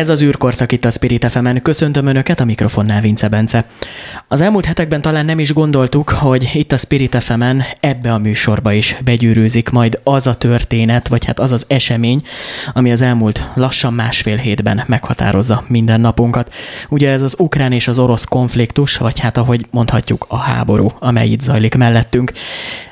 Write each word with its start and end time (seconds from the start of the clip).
Ez 0.00 0.08
az 0.08 0.22
űrkorszak 0.22 0.72
itt 0.72 0.84
a 0.84 0.90
Spirit 0.90 1.26
fm 1.30 1.56
Köszöntöm 1.62 2.06
Önöket, 2.06 2.40
a 2.40 2.44
mikrofonnál 2.44 3.00
Vince 3.00 3.28
Bence. 3.28 3.64
Az 4.28 4.40
elmúlt 4.40 4.64
hetekben 4.64 5.00
talán 5.00 5.24
nem 5.24 5.38
is 5.38 5.52
gondoltuk, 5.52 6.08
hogy 6.10 6.50
itt 6.54 6.72
a 6.72 6.76
Spirit 6.76 7.16
fm 7.22 7.42
ebbe 7.80 8.12
a 8.12 8.18
műsorba 8.18 8.72
is 8.72 8.96
begyűrűzik 9.04 9.70
majd 9.70 10.00
az 10.04 10.26
a 10.26 10.34
történet, 10.34 11.08
vagy 11.08 11.24
hát 11.24 11.38
az 11.38 11.52
az 11.52 11.64
esemény, 11.68 12.22
ami 12.72 12.92
az 12.92 13.02
elmúlt 13.02 13.48
lassan 13.54 13.92
másfél 13.92 14.36
hétben 14.36 14.82
meghatározza 14.86 15.64
minden 15.66 16.00
napunkat. 16.00 16.52
Ugye 16.88 17.10
ez 17.10 17.22
az 17.22 17.34
ukrán 17.38 17.72
és 17.72 17.88
az 17.88 17.98
orosz 17.98 18.24
konfliktus, 18.24 18.96
vagy 18.96 19.18
hát 19.18 19.36
ahogy 19.36 19.66
mondhatjuk 19.70 20.26
a 20.28 20.36
háború, 20.36 20.88
amely 20.98 21.28
itt 21.28 21.40
zajlik 21.40 21.74
mellettünk. 21.74 22.32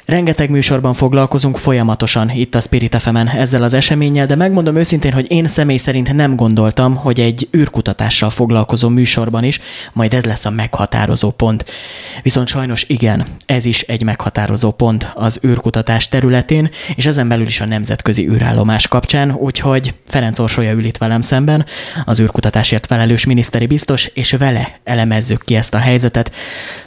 Rengeteg 0.09 0.51
műsorban 0.51 0.95
foglalkozunk 0.95 1.57
folyamatosan 1.57 2.31
itt 2.31 2.55
a 2.55 2.61
Spirit 2.61 2.97
fm 2.97 3.17
ezzel 3.17 3.63
az 3.63 3.73
eseménnyel, 3.73 4.27
de 4.27 4.35
megmondom 4.35 4.77
őszintén, 4.77 5.13
hogy 5.13 5.31
én 5.31 5.49
személy 5.49 5.77
szerint 5.77 6.13
nem 6.13 6.37
gondoltam, 6.37 6.95
hogy 6.95 7.21
egy 7.21 7.49
űrkutatással 7.57 8.31
foglalkozó 8.31 8.89
műsorban 8.89 9.45
is 9.45 9.61
majd 9.93 10.15
ez 10.15 10.25
lesz 10.25 10.45
a 10.45 10.51
meghatározó 10.51 11.31
pont. 11.31 11.65
Viszont 12.23 12.49
sajnos 12.49 12.85
igen, 12.87 13.27
ez 13.47 13.65
is 13.65 13.83
egy 13.83 14.03
meghatározó 14.03 14.71
pont 14.71 15.11
az 15.15 15.41
űrkutatás 15.47 16.09
területén, 16.09 16.71
és 16.95 17.07
ezen 17.07 17.29
belül 17.29 17.47
is 17.47 17.61
a 17.61 17.67
nemzetközi 17.67 18.29
űrállomás 18.29 18.89
kapcsán, 18.89 19.33
úgyhogy 19.33 19.95
Ferenc 20.07 20.39
Orsolya 20.39 20.73
ül 20.73 20.85
itt 20.85 20.97
velem 20.97 21.21
szemben, 21.21 21.67
az 22.05 22.21
űrkutatásért 22.21 22.87
felelős 22.87 23.25
miniszteri 23.25 23.67
biztos, 23.67 24.07
és 24.07 24.33
vele 24.33 24.81
elemezzük 24.85 25.43
ki 25.45 25.55
ezt 25.55 25.75
a 25.75 25.79
helyzetet, 25.79 26.33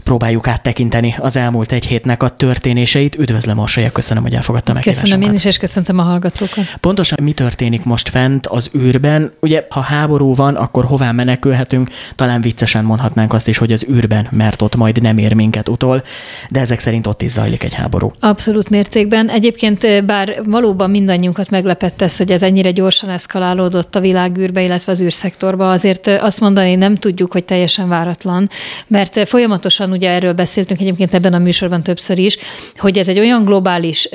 próbáljuk 0.03 0.47
áttekinteni 0.47 1.15
az 1.19 1.35
elmúlt 1.35 1.71
egy 1.71 1.85
hétnek 1.85 2.23
a 2.23 2.29
történéseit, 2.29 3.09
Margit, 3.11 3.29
üdvözlöm 3.29 3.57
Orsolya, 3.57 3.91
köszönöm, 3.91 4.23
hogy 4.23 4.33
elfogadtam 4.33 4.73
meg. 4.73 4.83
Köszönöm 4.83 5.21
én 5.21 5.33
is, 5.33 5.45
és 5.45 5.57
köszöntöm 5.57 5.99
a 5.99 6.01
hallgatókat. 6.01 6.63
Pontosan 6.79 7.17
mi 7.21 7.31
történik 7.31 7.83
most 7.83 8.09
fent 8.09 8.47
az 8.47 8.69
űrben? 8.77 9.31
Ugye, 9.39 9.65
ha 9.69 9.79
háború 9.79 10.35
van, 10.35 10.55
akkor 10.55 10.85
hová 10.85 11.11
menekülhetünk? 11.11 11.89
Talán 12.15 12.41
viccesen 12.41 12.83
mondhatnánk 12.83 13.33
azt 13.33 13.47
is, 13.47 13.57
hogy 13.57 13.71
az 13.71 13.85
űrben, 13.89 14.27
mert 14.31 14.61
ott 14.61 14.75
majd 14.75 15.01
nem 15.01 15.17
ér 15.17 15.33
minket 15.33 15.69
utol, 15.69 16.03
de 16.49 16.59
ezek 16.59 16.79
szerint 16.79 17.07
ott 17.07 17.21
is 17.21 17.31
zajlik 17.31 17.63
egy 17.63 17.73
háború. 17.73 18.11
Abszolút 18.19 18.69
mértékben. 18.69 19.29
Egyébként 19.29 20.05
bár 20.05 20.41
valóban 20.45 20.89
mindannyiunkat 20.89 21.49
meglepett 21.49 22.01
ez, 22.01 22.17
hogy 22.17 22.31
ez 22.31 22.41
ennyire 22.41 22.71
gyorsan 22.71 23.09
eszkalálódott 23.09 23.95
a 23.95 23.99
világűrbe, 23.99 24.61
illetve 24.61 24.91
az 24.91 25.01
űrszektorba, 25.01 25.71
azért 25.71 26.07
azt 26.07 26.39
mondani 26.39 26.75
nem 26.75 26.95
tudjuk, 26.95 27.31
hogy 27.31 27.43
teljesen 27.43 27.87
váratlan, 27.87 28.49
mert 28.87 29.27
folyamatosan 29.27 29.91
ugye 29.91 30.09
erről 30.09 30.33
beszéltünk 30.33 30.79
egyébként 30.79 31.13
ebben 31.13 31.33
a 31.33 31.39
műsorban 31.39 31.83
többször 31.83 32.17
is, 32.17 32.37
hogy 32.75 32.99
ez 33.01 33.07
egy 33.07 33.19
olyan 33.19 33.43
globális 33.43 34.09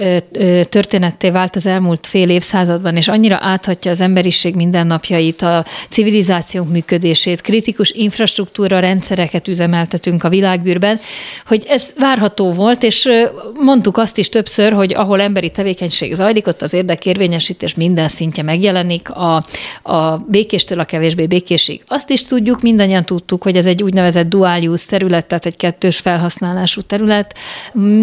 történetté 0.63 1.31
vált 1.31 1.57
az 1.57 1.67
elmúlt 1.67 2.07
fél 2.07 2.31
évszázadban, 2.31 2.97
és 2.97 3.09
annyira 3.09 3.39
áthatja 3.41 3.91
az 3.91 4.01
emberiség 4.01 4.55
mindennapjait, 4.55 5.43
a 5.43 5.65
civilizációnk 5.91 6.71
működését, 6.71 7.41
kritikus 7.41 7.91
infrastruktúra 7.91 8.79
rendszereket 8.79 9.49
üzemeltetünk 9.49 10.25
a 10.25 10.29
világűrben, 10.29 10.99
hogy 11.47 11.65
ez 11.69 11.85
várható 11.99 12.53
volt, 12.53 12.83
és 12.83 13.09
mondtuk 13.55 13.97
azt 13.97 14.19
is 14.19 14.29
többször, 14.29 14.73
hogy 14.73 14.95
ahol 14.95 15.21
emberi 15.21 15.51
tevékenység 15.51 16.15
zajlik, 16.15 16.47
ott 16.47 16.63
az 16.63 16.73
érdekérvényesítés 16.73 17.75
minden 17.75 18.09
szintje 18.09 18.43
megjelenik, 18.43 19.11
a, 19.11 19.45
a 19.83 20.17
békéstől 20.17 20.81
a 20.81 20.85
kevésbé 20.85 21.27
békésig. 21.27 21.83
Azt 21.87 22.11
is 22.11 22.23
tudjuk, 22.23 22.61
mindannyian 22.61 23.05
tudtuk, 23.05 23.43
hogy 23.43 23.57
ez 23.57 23.67
egy 23.67 23.83
úgynevezett 23.83 24.29
dual 24.29 24.63
use 24.63 24.85
terület, 24.89 25.27
tehát 25.27 25.47
egy 25.47 25.57
kettős 25.57 25.99
felhasználású 25.99 26.81
terület, 26.81 27.35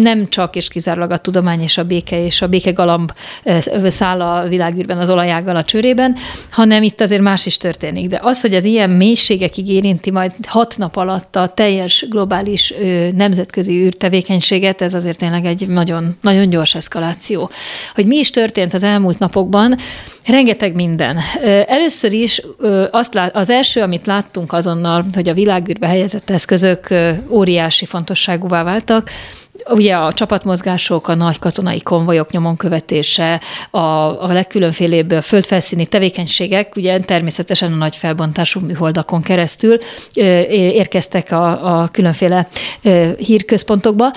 nem 0.00 0.26
csak 0.26 0.56
és 0.56 0.68
kizárólag 0.74 1.10
a 1.10 1.16
tudomány 1.16 1.62
és 1.62 1.78
a 1.78 1.84
béke 1.84 2.24
és 2.24 2.42
a 2.42 2.46
békegalamb 2.46 3.12
száll 3.84 4.20
a 4.20 4.48
világűrben 4.48 4.98
az 4.98 5.10
olajággal 5.10 5.56
a 5.56 5.64
csőrében, 5.64 6.16
hanem 6.50 6.82
itt 6.82 7.00
azért 7.00 7.22
más 7.22 7.46
is 7.46 7.56
történik. 7.56 8.08
De 8.08 8.20
az, 8.22 8.40
hogy 8.40 8.54
az 8.54 8.64
ilyen 8.64 8.90
mélységekig 8.90 9.68
érinti 9.68 10.10
majd 10.10 10.32
hat 10.46 10.74
nap 10.78 10.96
alatt 10.96 11.36
a 11.36 11.48
teljes 11.48 12.06
globális 12.10 12.74
nemzetközi 13.14 13.72
űrtevékenységet, 13.72 14.82
ez 14.82 14.94
azért 14.94 15.18
tényleg 15.18 15.44
egy 15.44 15.68
nagyon, 15.68 16.16
nagyon 16.20 16.50
gyors 16.50 16.74
eszkaláció. 16.74 17.50
Hogy 17.94 18.06
mi 18.06 18.16
is 18.16 18.30
történt 18.30 18.74
az 18.74 18.82
elmúlt 18.82 19.18
napokban, 19.18 19.76
rengeteg 20.26 20.74
minden. 20.74 21.18
Először 21.66 22.12
is 22.12 22.42
azt 22.90 23.14
lát, 23.14 23.36
az 23.36 23.50
első, 23.50 23.80
amit 23.80 24.06
láttunk 24.06 24.52
azonnal, 24.52 25.04
hogy 25.12 25.28
a 25.28 25.34
világűrbe 25.34 25.86
helyezett 25.86 26.30
eszközök 26.30 26.94
óriási 27.28 27.86
fontosságúvá 27.86 28.62
váltak, 28.62 29.10
Ugye 29.68 29.94
a 29.94 30.12
csapatmozgások, 30.12 31.08
a 31.08 31.14
nagy 31.14 31.38
katonai 31.38 31.80
konvojok 31.80 32.30
nyomon 32.30 32.56
követése, 32.56 33.40
a, 33.70 33.78
a 34.24 34.32
legkülönfélébb 34.32 35.10
földfelszíni 35.10 35.86
tevékenységek, 35.86 36.76
ugye 36.76 37.00
természetesen 37.00 37.72
a 37.72 37.76
nagy 37.76 37.96
felbontású 37.96 38.60
műholdakon 38.60 39.22
keresztül 39.22 39.78
érkeztek 40.14 41.32
a, 41.32 41.80
a 41.80 41.88
különféle 41.88 42.48
hírközpontokba, 43.18 44.12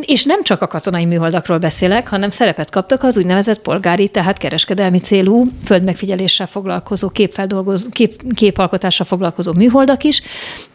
és 0.00 0.24
nem 0.24 0.42
csak 0.42 0.62
a 0.62 0.66
katonai 0.66 1.04
műholdakról 1.04 1.58
beszélek, 1.58 2.08
hanem 2.08 2.30
szerepet 2.30 2.70
kaptak 2.70 3.02
az 3.02 3.16
úgynevezett 3.16 3.60
polgári, 3.60 4.08
tehát 4.08 4.38
kereskedelmi 4.38 4.98
célú 4.98 5.48
földmegfigyeléssel 5.64 6.46
foglalkozó, 6.46 7.08
képfeldolgozó, 7.08 7.88
kép, 7.90 8.12
képalkotással 8.34 9.06
foglalkozó 9.06 9.52
műholdak 9.52 10.04
is. 10.04 10.22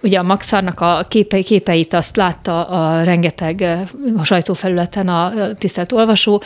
Ugye 0.03 0.19
a 0.19 0.23
Maxarnak 0.23 0.79
a 0.79 1.05
képe, 1.09 1.41
képeit 1.41 1.94
azt 1.94 2.16
látta 2.16 2.63
a 2.63 3.03
rengeteg 3.03 3.85
a 4.16 4.23
sajtófelületen 4.23 5.07
a 5.07 5.34
tisztelt 5.53 5.91
olvasó. 5.91 6.41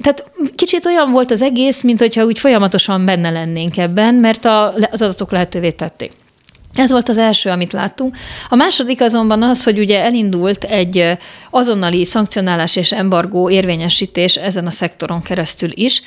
Tehát 0.00 0.24
kicsit 0.54 0.86
olyan 0.86 1.10
volt 1.10 1.30
az 1.30 1.42
egész, 1.42 1.82
mint 1.82 1.98
hogyha 1.98 2.24
úgy 2.24 2.38
folyamatosan 2.38 3.04
benne 3.04 3.30
lennénk 3.30 3.76
ebben, 3.76 4.14
mert 4.14 4.44
az 4.90 5.02
adatok 5.02 5.30
lehetővé 5.30 5.70
tették. 5.70 6.12
Ez 6.74 6.90
volt 6.90 7.08
az 7.08 7.18
első, 7.18 7.50
amit 7.50 7.72
láttunk. 7.72 8.16
A 8.48 8.54
második 8.54 9.00
azonban 9.00 9.42
az, 9.42 9.64
hogy 9.64 9.78
ugye 9.78 10.02
elindult 10.02 10.64
egy 10.64 11.18
azonnali 11.50 12.04
szankcionálás 12.04 12.76
és 12.76 12.92
embargó 12.92 13.50
érvényesítés 13.50 14.36
ezen 14.36 14.66
a 14.66 14.70
szektoron 14.70 15.22
keresztül 15.22 15.70
is. 15.74 16.02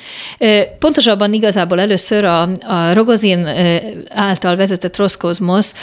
Pontosabban 0.78 1.32
igazából 1.32 1.80
először 1.80 2.24
a, 2.24 2.42
a 2.42 2.92
Rogozin 2.92 3.48
által 4.14 4.56
vezetett 4.56 4.96
Roszkozmosz 4.96 5.74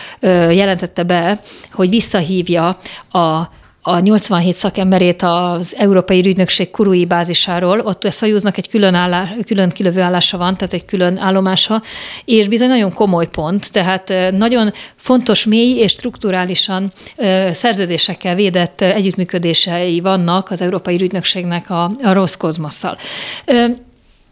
jelentette 0.49 1.03
be, 1.03 1.39
hogy 1.71 1.89
visszahívja 1.89 2.77
a 3.11 3.49
a 3.87 3.99
87 3.99 4.55
szakemberét 4.55 5.21
az 5.21 5.75
Európai 5.77 6.19
Ügynökség 6.27 6.71
kurui 6.71 7.05
bázisáról, 7.05 7.79
ott 7.79 8.03
a 8.03 8.11
Szajúznak 8.11 8.57
egy 8.57 8.69
külön, 8.69 8.93
állás, 8.93 9.29
külön 9.45 9.69
kilövő 9.69 10.01
állása 10.01 10.37
van, 10.37 10.57
tehát 10.57 10.73
egy 10.73 10.85
külön 10.85 11.17
állomása, 11.17 11.81
és 12.25 12.47
bizony 12.47 12.67
nagyon 12.67 12.93
komoly 12.93 13.27
pont, 13.27 13.71
tehát 13.71 14.13
nagyon 14.31 14.71
fontos, 14.95 15.45
mély 15.45 15.77
és 15.79 15.91
strukturálisan 15.91 16.93
szerződésekkel 17.51 18.35
védett 18.35 18.81
együttműködései 18.81 19.99
vannak 19.99 20.51
az 20.51 20.61
Európai 20.61 21.01
Ügynökségnek 21.01 21.69
a, 21.69 21.91
a 22.03 22.13
Roszkozmosszal. 22.13 22.97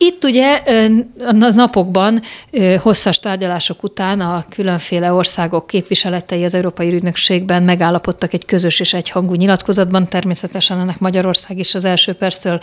Itt 0.06 0.24
ugye 0.24 0.62
a 1.26 1.52
napokban 1.54 2.22
hosszas 2.80 3.20
tárgyalások 3.20 3.84
után 3.84 4.22
a 4.22 4.46
különféle 4.50 5.14
országok 5.14 5.68
képviseletei 5.68 6.44
az 6.44 6.54
Európai 6.54 6.94
Ügynökségben 6.94 7.64
megállapodtak 7.64 8.34
egy 8.34 8.46
közös 8.46 8.80
és 8.80 8.94
egyhangú 8.94 9.34
nyilatkozatban. 9.34 10.08
Természetesen 10.08 10.80
ennek 10.80 11.00
Magyarország 11.00 11.60
is 11.60 11.76
az 11.76 11.86
első 11.86 12.14
perctől 12.14 12.60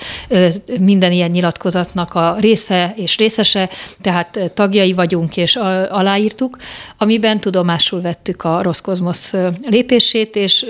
minden 0.81 1.12
ilyen 1.12 1.31
nyilatkozatnak 1.31 2.15
a 2.15 2.37
része 2.39 2.93
és 2.97 3.17
részese, 3.17 3.69
tehát 4.01 4.53
tagjai 4.55 4.93
vagyunk 4.93 5.37
és 5.37 5.57
aláírtuk, 5.91 6.57
amiben 6.99 7.41
tudomásul 7.41 8.01
vettük 8.01 8.45
a 8.45 8.63
Roszkozmosz 8.63 9.34
lépését, 9.63 10.36
és 10.36 10.66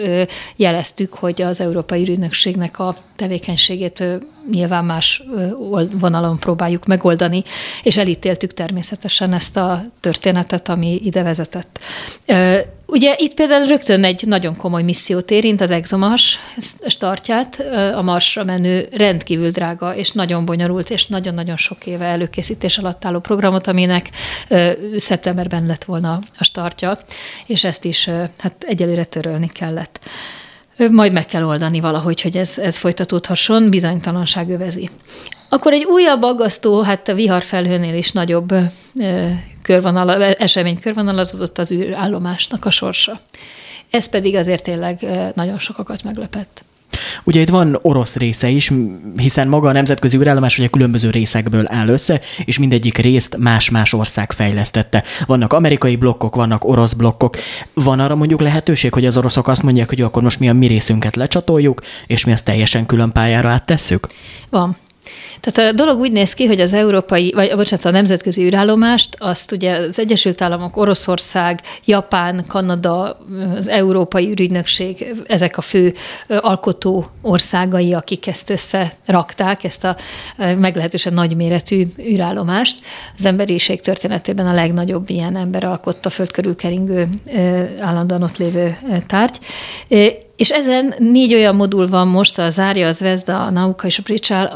jeleztük, 0.56 1.14
hogy 1.14 1.42
az 1.42 1.60
Európai 1.60 2.02
Ügynökségnek 2.02 2.78
a 2.78 2.94
tevékenységét 3.20 4.04
nyilván 4.50 4.84
más 4.84 5.22
vonalon 5.92 6.38
próbáljuk 6.38 6.86
megoldani, 6.86 7.42
és 7.82 7.96
elítéltük 7.96 8.54
természetesen 8.54 9.32
ezt 9.32 9.56
a 9.56 9.84
történetet, 10.00 10.68
ami 10.68 11.00
ide 11.04 11.22
vezetett. 11.22 11.78
Ugye 12.86 13.14
itt 13.18 13.34
például 13.34 13.66
rögtön 13.66 14.04
egy 14.04 14.26
nagyon 14.26 14.56
komoly 14.56 14.82
missziót 14.82 15.30
érint 15.30 15.60
az 15.60 15.70
ExoMars 15.70 16.38
startját, 16.86 17.64
a 17.94 18.02
Marsra 18.02 18.44
menő 18.44 18.88
rendkívül 18.92 19.50
drága 19.50 19.94
és 19.94 20.10
nagyon 20.10 20.44
bonyolult 20.44 20.90
és 20.90 21.06
nagyon-nagyon 21.06 21.56
sok 21.56 21.86
éve 21.86 22.04
előkészítés 22.04 22.78
alatt 22.78 23.04
álló 23.04 23.18
programot, 23.18 23.66
aminek 23.66 24.10
szeptemberben 24.96 25.66
lett 25.66 25.84
volna 25.84 26.20
a 26.38 26.44
startja, 26.44 26.98
és 27.46 27.64
ezt 27.64 27.84
is 27.84 28.08
hát 28.38 28.64
egyelőre 28.66 29.04
törölni 29.04 29.48
kellett 29.48 30.00
majd 30.88 31.12
meg 31.12 31.26
kell 31.26 31.44
oldani 31.44 31.80
valahogy, 31.80 32.20
hogy 32.20 32.36
ez, 32.36 32.58
ez 32.58 32.76
folytatódhasson, 32.76 33.70
bizonytalanság 33.70 34.50
övezi. 34.50 34.90
Akkor 35.48 35.72
egy 35.72 35.84
újabb 35.84 36.22
aggasztó, 36.22 36.80
hát 36.80 37.08
a 37.08 37.14
viharfelhőnél 37.14 37.94
is 37.94 38.12
nagyobb 38.12 38.54
körvonala, 39.62 40.24
esemény 40.24 40.80
körvonalazódott 40.80 41.58
az 41.58 41.70
űrállomásnak 41.70 42.64
a 42.64 42.70
sorsa. 42.70 43.20
Ez 43.90 44.06
pedig 44.08 44.36
azért 44.36 44.62
tényleg 44.62 45.06
nagyon 45.34 45.58
sokakat 45.58 46.02
meglepett. 46.02 46.64
Ugye 47.24 47.40
itt 47.40 47.48
van 47.48 47.78
orosz 47.82 48.16
része 48.16 48.48
is, 48.48 48.72
hiszen 49.16 49.48
maga 49.48 49.68
a 49.68 49.72
nemzetközi 49.72 50.16
űrállomás 50.16 50.58
ugye 50.58 50.68
különböző 50.68 51.10
részekből 51.10 51.64
áll 51.68 51.88
össze, 51.88 52.20
és 52.44 52.58
mindegyik 52.58 52.98
részt 52.98 53.36
más-más 53.36 53.92
ország 53.92 54.32
fejlesztette. 54.32 55.04
Vannak 55.26 55.52
amerikai 55.52 55.96
blokkok, 55.96 56.34
vannak 56.34 56.64
orosz 56.64 56.92
blokkok. 56.92 57.36
Van 57.74 58.00
arra 58.00 58.14
mondjuk 58.14 58.40
lehetőség, 58.40 58.92
hogy 58.92 59.06
az 59.06 59.16
oroszok 59.16 59.48
azt 59.48 59.62
mondják, 59.62 59.88
hogy 59.88 60.00
akkor 60.00 60.22
most 60.22 60.38
mi 60.38 60.48
a 60.48 60.52
mi 60.52 60.66
részünket 60.66 61.16
lecsatoljuk, 61.16 61.80
és 62.06 62.24
mi 62.24 62.32
ezt 62.32 62.44
teljesen 62.44 62.86
külön 62.86 63.12
pályára 63.12 63.48
áttesszük? 63.48 64.06
Van. 64.50 64.76
Tehát 65.40 65.72
a 65.72 65.76
dolog 65.76 65.98
úgy 65.98 66.12
néz 66.12 66.32
ki, 66.34 66.46
hogy 66.46 66.60
az 66.60 66.72
európai, 66.72 67.32
vagy 67.34 67.56
bocsánat, 67.56 67.84
a 67.84 67.90
nemzetközi 67.90 68.42
űrállomást, 68.42 69.16
azt 69.18 69.52
ugye 69.52 69.76
az 69.76 69.98
Egyesült 69.98 70.42
Államok, 70.42 70.76
Oroszország, 70.76 71.60
Japán, 71.84 72.44
Kanada, 72.46 73.18
az 73.56 73.68
Európai 73.68 74.28
űrügynökség, 74.28 75.14
ezek 75.26 75.56
a 75.56 75.60
fő 75.60 75.94
alkotó 76.28 77.06
országai, 77.22 77.94
akik 77.94 78.26
ezt 78.26 78.50
összerakták, 78.50 79.64
ezt 79.64 79.84
a 79.84 79.96
meglehetősen 80.36 81.12
nagyméretű 81.12 81.86
űrállomást. 81.98 82.78
Az 83.18 83.24
emberiség 83.24 83.80
történetében 83.80 84.46
a 84.46 84.54
legnagyobb 84.54 85.10
ilyen 85.10 85.36
ember 85.36 85.64
alkotta 85.64 86.10
föld 86.10 86.30
körül 86.30 86.54
állandóan 87.80 88.22
ott 88.22 88.36
lévő 88.36 88.76
tárgy. 89.06 89.38
És 90.40 90.50
ezen 90.50 90.94
négy 90.98 91.34
olyan 91.34 91.54
modul 91.54 91.88
van 91.88 92.08
most, 92.08 92.38
a 92.38 92.50
Zárja, 92.50 92.86
az 92.86 93.00
Vezda, 93.00 93.44
a 93.44 93.50
Nauka 93.50 93.86
és 93.86 93.98
a 93.98 94.02
Pricsál, 94.02 94.46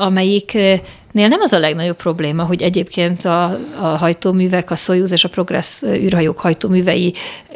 amelyiknél 1.14 1.28
nem 1.28 1.40
az 1.40 1.52
a 1.52 1.58
legnagyobb 1.58 1.96
probléma, 1.96 2.44
hogy 2.44 2.62
egyébként 2.62 3.25
a, 3.25 3.44
a 3.81 3.87
hajtóművek, 3.87 4.70
a 4.70 4.76
Soyuz 4.76 5.12
és 5.12 5.25
a 5.25 5.28
Progress 5.28 5.82
űrhajók 5.82 6.38
hajtóművei, 6.38 7.14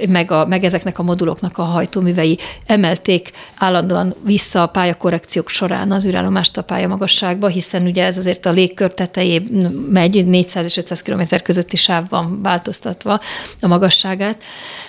meg, 0.08 0.30
a, 0.30 0.46
meg 0.46 0.64
ezeknek 0.64 0.98
a 0.98 1.02
moduloknak 1.02 1.58
a 1.58 1.62
hajtóművei 1.62 2.38
emelték 2.66 3.30
állandóan 3.56 4.14
vissza 4.24 4.62
a 4.62 4.66
pályakorrekciók 4.66 5.48
során 5.48 5.92
az 5.92 6.06
űrállomást 6.06 6.56
a 6.56 6.62
pályamagasságba, 6.62 7.46
hiszen 7.46 7.86
ugye 7.86 8.04
ez 8.04 8.16
azért 8.16 8.46
a 8.46 8.50
légkör 8.50 8.92
tetejé 8.92 9.42
megy 9.90 10.26
400 10.26 10.64
és 10.64 10.76
500 10.76 11.02
km 11.02 11.22
közötti 11.42 11.76
sávban 11.76 12.42
változtatva 12.42 13.20
a 13.60 13.66
magasságát. 13.66 14.42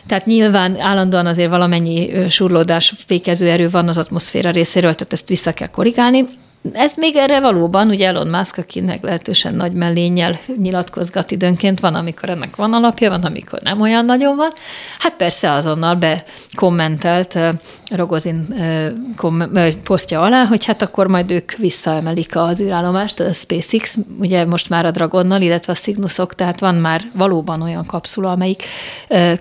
Tehát 0.07 0.25
nyilván 0.25 0.79
állandóan 0.79 1.25
azért 1.25 1.49
valamennyi 1.49 2.29
surlódás 2.29 2.93
fékező 3.05 3.49
erő 3.49 3.69
van 3.69 3.87
az 3.87 3.97
atmoszféra 3.97 4.51
részéről, 4.51 4.93
tehát 4.93 5.13
ezt 5.13 5.27
vissza 5.27 5.53
kell 5.53 5.67
korrigálni. 5.67 6.27
Ez 6.73 6.91
még 6.95 7.15
erre 7.15 7.39
valóban, 7.39 7.89
ugye 7.89 8.07
Elon 8.07 8.27
Musk, 8.27 8.57
aki 8.57 8.81
meglehetősen 8.81 9.55
nagy 9.55 9.73
mellénnyel 9.73 10.39
nyilatkozgat 10.57 11.31
időnként, 11.31 11.79
van, 11.79 11.95
amikor 11.95 12.29
ennek 12.29 12.55
van 12.55 12.73
alapja, 12.73 13.09
van, 13.09 13.21
amikor 13.21 13.59
nem 13.61 13.81
olyan 13.81 14.05
nagyon 14.05 14.35
van. 14.35 14.49
Hát 14.99 15.15
persze 15.15 15.51
azonnal 15.51 15.95
bekommentelt 15.95 17.39
Rogozin 17.95 18.55
posztja 19.83 20.21
alá, 20.21 20.45
hogy 20.45 20.65
hát 20.65 20.81
akkor 20.81 21.07
majd 21.07 21.31
ők 21.31 21.51
visszaemelik 21.51 22.35
az 22.35 22.59
űrállomást, 22.59 23.19
a 23.19 23.33
SpaceX, 23.33 23.97
ugye 24.19 24.45
most 24.45 24.69
már 24.69 24.85
a 24.85 24.91
Dragonnal, 24.91 25.41
illetve 25.41 25.73
a 25.73 25.75
Cygnusok, 25.75 26.35
tehát 26.35 26.59
van 26.59 26.75
már 26.75 27.11
valóban 27.13 27.61
olyan 27.61 27.85
kapszula, 27.85 28.31
amelyik 28.31 28.63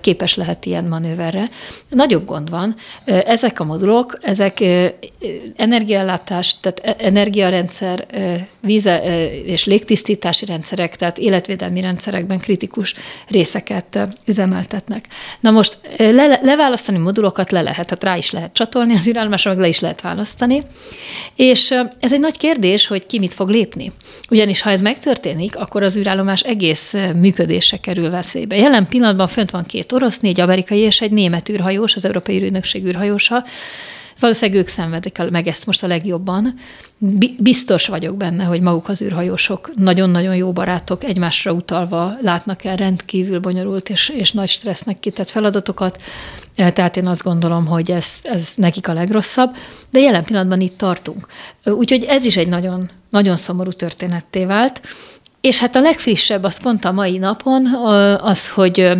képes 0.00 0.34
lehet 0.34 0.66
ilyen 0.66 0.84
manőverre. 0.84 1.48
Nagyobb 1.88 2.24
gond 2.24 2.50
van. 2.50 2.74
Ezek 3.04 3.60
a 3.60 3.64
modulok, 3.64 4.18
ezek 4.20 4.64
energiállátást, 5.56 6.56
tehát 6.60 7.00
e, 7.00 7.07
energiarendszer, 7.08 8.06
víze 8.60 9.02
és 9.44 9.64
légtisztítási 9.64 10.44
rendszerek, 10.44 10.96
tehát 10.96 11.18
életvédelmi 11.18 11.80
rendszerekben 11.80 12.38
kritikus 12.38 12.94
részeket 13.28 13.98
üzemeltetnek. 14.26 15.04
Na 15.40 15.50
most 15.50 15.78
le, 15.98 16.38
leválasztani 16.42 16.98
modulokat 16.98 17.50
le 17.50 17.62
lehet, 17.62 17.84
tehát 17.84 18.04
rá 18.04 18.16
is 18.16 18.30
lehet 18.30 18.52
csatolni 18.52 18.94
az 18.94 19.08
űrállomásra, 19.08 19.50
meg 19.50 19.60
le 19.60 19.68
is 19.68 19.80
lehet 19.80 20.00
választani. 20.00 20.62
És 21.36 21.70
ez 22.00 22.12
egy 22.12 22.20
nagy 22.20 22.36
kérdés, 22.36 22.86
hogy 22.86 23.06
ki 23.06 23.18
mit 23.18 23.34
fog 23.34 23.48
lépni. 23.48 23.92
Ugyanis 24.30 24.60
ha 24.60 24.70
ez 24.70 24.80
megtörténik, 24.80 25.56
akkor 25.56 25.82
az 25.82 25.96
űrállomás 25.96 26.40
egész 26.40 26.94
működése 27.16 27.76
kerül 27.76 28.10
veszélybe. 28.10 28.56
Jelen 28.56 28.86
pillanatban 28.88 29.28
fönt 29.28 29.50
van 29.50 29.64
két 29.64 29.92
orosz, 29.92 30.18
négy 30.18 30.40
amerikai 30.40 30.78
és 30.78 31.00
egy 31.00 31.12
német 31.12 31.48
űrhajós, 31.48 31.94
az 31.94 32.04
Európai 32.04 32.36
űrügynökség 32.36 32.84
űrhajósa, 32.84 33.44
Valószínűleg 34.20 34.60
ők 34.60 34.68
szenvedik 34.68 35.18
meg 35.30 35.46
ezt 35.46 35.66
most 35.66 35.82
a 35.82 35.86
legjobban. 35.86 36.54
Biztos 37.38 37.86
vagyok 37.86 38.16
benne, 38.16 38.44
hogy 38.44 38.60
maguk 38.60 38.88
az 38.88 39.02
űrhajósok 39.02 39.70
nagyon-nagyon 39.74 40.36
jó 40.36 40.52
barátok, 40.52 41.04
egymásra 41.04 41.52
utalva 41.52 42.16
látnak 42.20 42.64
el 42.64 42.76
rendkívül 42.76 43.40
bonyolult 43.40 43.88
és, 43.88 44.08
és 44.08 44.32
nagy 44.32 44.48
stressznek 44.48 44.98
kitett 44.98 45.30
feladatokat, 45.30 46.02
tehát 46.54 46.96
én 46.96 47.06
azt 47.06 47.22
gondolom, 47.22 47.66
hogy 47.66 47.90
ez, 47.90 48.06
ez 48.22 48.52
nekik 48.54 48.88
a 48.88 48.92
legrosszabb, 48.92 49.56
de 49.90 50.00
jelen 50.00 50.24
pillanatban 50.24 50.60
itt 50.60 50.78
tartunk. 50.78 51.26
Úgyhogy 51.64 52.04
ez 52.04 52.24
is 52.24 52.36
egy 52.36 52.48
nagyon, 52.48 52.90
nagyon 53.10 53.36
szomorú 53.36 53.70
történetté 53.70 54.44
vált, 54.44 54.80
és 55.40 55.58
hát 55.58 55.76
a 55.76 55.80
legfrissebb 55.80 56.44
az 56.44 56.60
pont 56.60 56.84
a 56.84 56.92
mai 56.92 57.18
napon 57.18 57.66
az, 58.20 58.48
hogy 58.50 58.92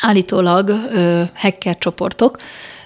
állítólag 0.00 0.70
hacker 1.34 1.78
csoportok 1.78 2.38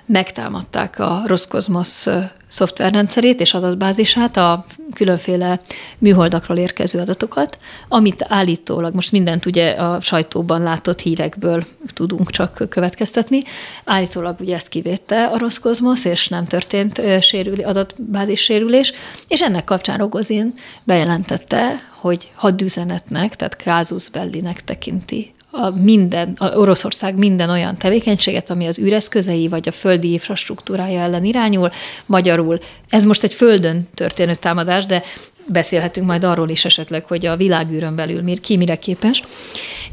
megtámadták 0.07 0.99
a 0.99 1.23
Roszkozmosz 1.27 2.07
szoftverrendszerét 2.49 3.41
és 3.41 3.55
adatbázisát, 3.55 4.37
a 4.37 4.65
különféle 4.95 5.61
műholdakról 5.99 6.57
érkező 6.57 6.99
adatokat, 6.99 7.59
amit 7.89 8.25
állítólag, 8.29 8.95
most 8.95 9.13
mindent 9.13 9.47
ugye 9.47 9.71
a 9.71 10.01
sajtóban 10.01 10.63
látott 10.63 11.01
hírekből 11.01 11.65
tudunk 11.95 12.31
csak 12.31 12.67
következtetni, 12.69 13.43
állítólag 13.85 14.41
ugye 14.41 14.55
ezt 14.55 14.69
kivétte 14.69 15.27
a 15.27 15.39
Roszkozmosz, 15.39 16.05
és 16.05 16.29
nem 16.29 16.47
történt 16.47 17.03
sérül, 17.21 17.65
adatbázis 17.65 18.41
sérülés, 18.41 18.93
és 19.29 19.43
ennek 19.43 19.65
kapcsán 19.65 19.99
Rogozin 19.99 20.53
bejelentette, 20.85 21.81
hogy 22.01 22.33
hadüzenetnek, 22.35 23.37
tehát 23.37 23.57
Kázus 23.57 24.09
Bellinek 24.09 24.65
tekinti 24.65 25.34
a 25.57 25.71
minden, 25.71 26.35
a 26.39 26.47
Oroszország 26.57 27.19
minden 27.19 27.51
olyan 27.51 27.77
tevékenységet, 27.77 28.51
ami 28.51 28.67
az 28.67 28.79
űreszközei 28.79 29.49
vagy 29.49 29.69
a 29.69 29.73
földi 29.73 30.13
infrastruktúrája 30.13 31.01
ellen 31.01 31.25
irányul. 31.25 31.71
Magyarul 32.07 32.59
ez 32.89 33.05
most 33.05 33.23
egy 33.23 33.35
földön 33.35 33.89
történő 33.95 34.35
támadás, 34.35 34.87
de 34.87 35.03
beszélhetünk 35.47 36.07
majd 36.07 36.25
arról 36.25 36.49
is 36.49 36.65
esetleg, 36.65 37.05
hogy 37.05 37.27
a 37.27 37.37
világűrön 37.37 37.95
belül 37.95 38.41
ki 38.41 38.57
mire 38.57 38.77
képes. 38.77 39.23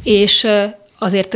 És 0.04 0.48
azért 0.98 1.34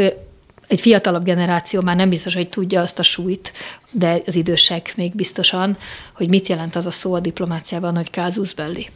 egy 0.68 0.80
fiatalabb 0.80 1.24
generáció 1.24 1.82
már 1.82 1.96
nem 1.96 2.10
biztos, 2.10 2.34
hogy 2.34 2.50
tudja 2.50 2.82
azt 2.82 3.00
a 3.00 3.04
súlyt, 3.04 3.54
de 3.92 4.22
az 4.26 4.36
idősek 4.36 4.94
még 4.96 5.16
biztosan, 5.16 5.78
hogy 6.14 6.30
mit 6.30 6.48
jelent 6.48 6.76
az 6.76 6.86
a 6.86 6.92
szó 6.92 7.14
a 7.14 7.20
diplomáciában, 7.20 7.96
hogy 7.96 8.10
kázus 8.10 8.54
belli. 8.54 8.90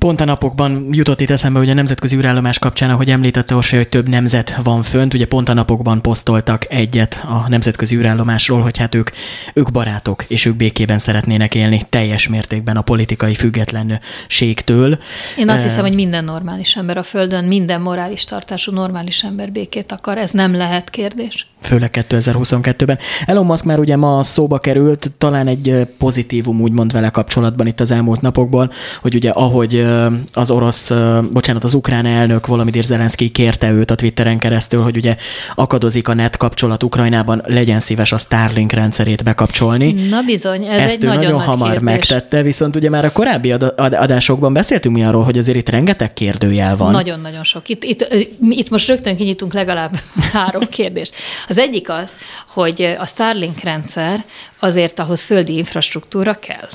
Pont 0.00 0.20
a 0.20 0.24
napokban 0.24 0.88
jutott 0.90 1.20
itt 1.20 1.30
eszembe, 1.30 1.58
hogy 1.58 1.70
a 1.70 1.74
nemzetközi 1.74 2.16
űrállomás 2.16 2.58
kapcsán, 2.58 2.90
ahogy 2.90 3.10
említette 3.10 3.54
Orsi, 3.54 3.76
hogy 3.76 3.88
több 3.88 4.08
nemzet 4.08 4.56
van 4.62 4.82
fönt, 4.82 5.14
ugye 5.14 5.26
pont 5.26 5.48
a 5.48 5.54
napokban 5.54 6.02
posztoltak 6.02 6.66
egyet 6.68 7.22
a 7.28 7.48
nemzetközi 7.48 7.96
űrállomásról, 7.96 8.60
hogy 8.60 8.76
hát 8.78 8.94
ők, 8.94 9.10
ők 9.54 9.70
barátok, 9.70 10.24
és 10.28 10.44
ők 10.44 10.56
békében 10.56 10.98
szeretnének 10.98 11.54
élni 11.54 11.86
teljes 11.88 12.28
mértékben 12.28 12.76
a 12.76 12.80
politikai 12.80 13.34
függetlenségtől. 13.34 14.98
Én 15.36 15.48
azt 15.48 15.62
hiszem, 15.62 15.80
hogy 15.80 15.94
minden 15.94 16.24
normális 16.24 16.76
ember 16.76 16.96
a 16.96 17.02
Földön, 17.02 17.44
minden 17.44 17.80
morális 17.80 18.24
tartású 18.24 18.72
normális 18.72 19.22
ember 19.22 19.52
békét 19.52 19.92
akar, 19.92 20.18
ez 20.18 20.30
nem 20.30 20.56
lehet 20.56 20.90
kérdés. 20.90 21.46
Főleg 21.60 21.90
2022-ben. 21.92 22.98
Elon 23.26 23.46
Musk 23.46 23.64
már 23.64 23.78
ugye 23.78 23.96
ma 23.96 24.22
szóba 24.22 24.58
került, 24.58 25.10
talán 25.18 25.46
egy 25.46 25.86
pozitívum 25.98 26.60
úgymond 26.60 26.92
vele 26.92 27.08
kapcsolatban 27.08 27.66
itt 27.66 27.80
az 27.80 27.90
elmúlt 27.90 28.20
napokból, 28.20 28.72
hogy 29.00 29.14
ugye 29.14 29.30
ahogy 29.30 29.88
az 30.32 30.50
orosz, 30.50 30.90
bocsánat, 31.32 31.64
az 31.64 31.74
ukrán 31.74 32.06
elnök 32.06 32.46
Volodymyr 32.46 32.82
Zelenszky 32.82 33.28
kérte 33.28 33.70
őt 33.70 33.90
a 33.90 33.94
Twitteren 33.94 34.38
keresztül, 34.38 34.82
hogy 34.82 34.96
ugye 34.96 35.16
akadozik 35.54 36.08
a 36.08 36.14
net 36.14 36.36
kapcsolat 36.36 36.82
Ukrajnában, 36.82 37.42
legyen 37.46 37.80
szíves 37.80 38.12
a 38.12 38.18
Starlink 38.18 38.72
rendszerét 38.72 39.22
bekapcsolni. 39.22 39.92
Na 39.92 40.22
bizony, 40.22 40.64
ez 40.64 40.80
Ezt 40.80 40.96
egy 40.96 41.04
ő 41.04 41.06
nagyon, 41.06 41.22
nagyon 41.22 41.40
hamar 41.40 41.70
kérdés. 41.70 41.84
megtette, 41.84 42.42
viszont 42.42 42.76
ugye 42.76 42.90
már 42.90 43.04
a 43.04 43.12
korábbi 43.12 43.52
adásokban 43.76 44.52
beszéltünk 44.52 44.96
mi 44.96 45.04
arról, 45.04 45.24
hogy 45.24 45.38
azért 45.38 45.58
itt 45.58 45.68
rengeteg 45.68 46.12
kérdőjel 46.12 46.76
van. 46.76 46.90
Nagyon-nagyon 46.90 47.44
sok. 47.44 47.68
Itt, 47.68 47.84
itt, 47.84 48.06
itt 48.40 48.70
most 48.70 48.88
rögtön 48.88 49.16
kinyitunk 49.16 49.52
legalább 49.52 50.00
három 50.32 50.62
kérdést. 50.68 51.14
Az 51.48 51.58
egyik 51.58 51.90
az, 51.90 52.14
hogy 52.46 52.96
a 52.98 53.06
Starlink 53.06 53.60
rendszer 53.60 54.24
azért 54.60 54.98
ahhoz 54.98 55.24
földi 55.24 55.56
infrastruktúra 55.56 56.34
kell. 56.34 56.68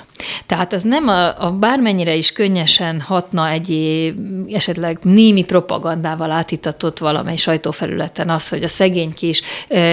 Tehát 0.46 0.74
ez 0.74 0.82
nem 0.82 1.08
a, 1.08 1.46
a 1.46 1.52
bármennyire 1.52 2.14
is 2.14 2.32
könnyesen 2.32 3.02
hatna 3.02 3.50
egy 3.50 4.14
esetleg 4.52 4.98
némi 5.02 5.44
propagandával 5.44 6.32
átítatott 6.32 6.98
valamely 6.98 7.36
sajtófelületen 7.36 8.30
az, 8.30 8.50
hogy 8.50 8.64
a 8.64 8.68
szegény 8.68 9.14
kis 9.14 9.42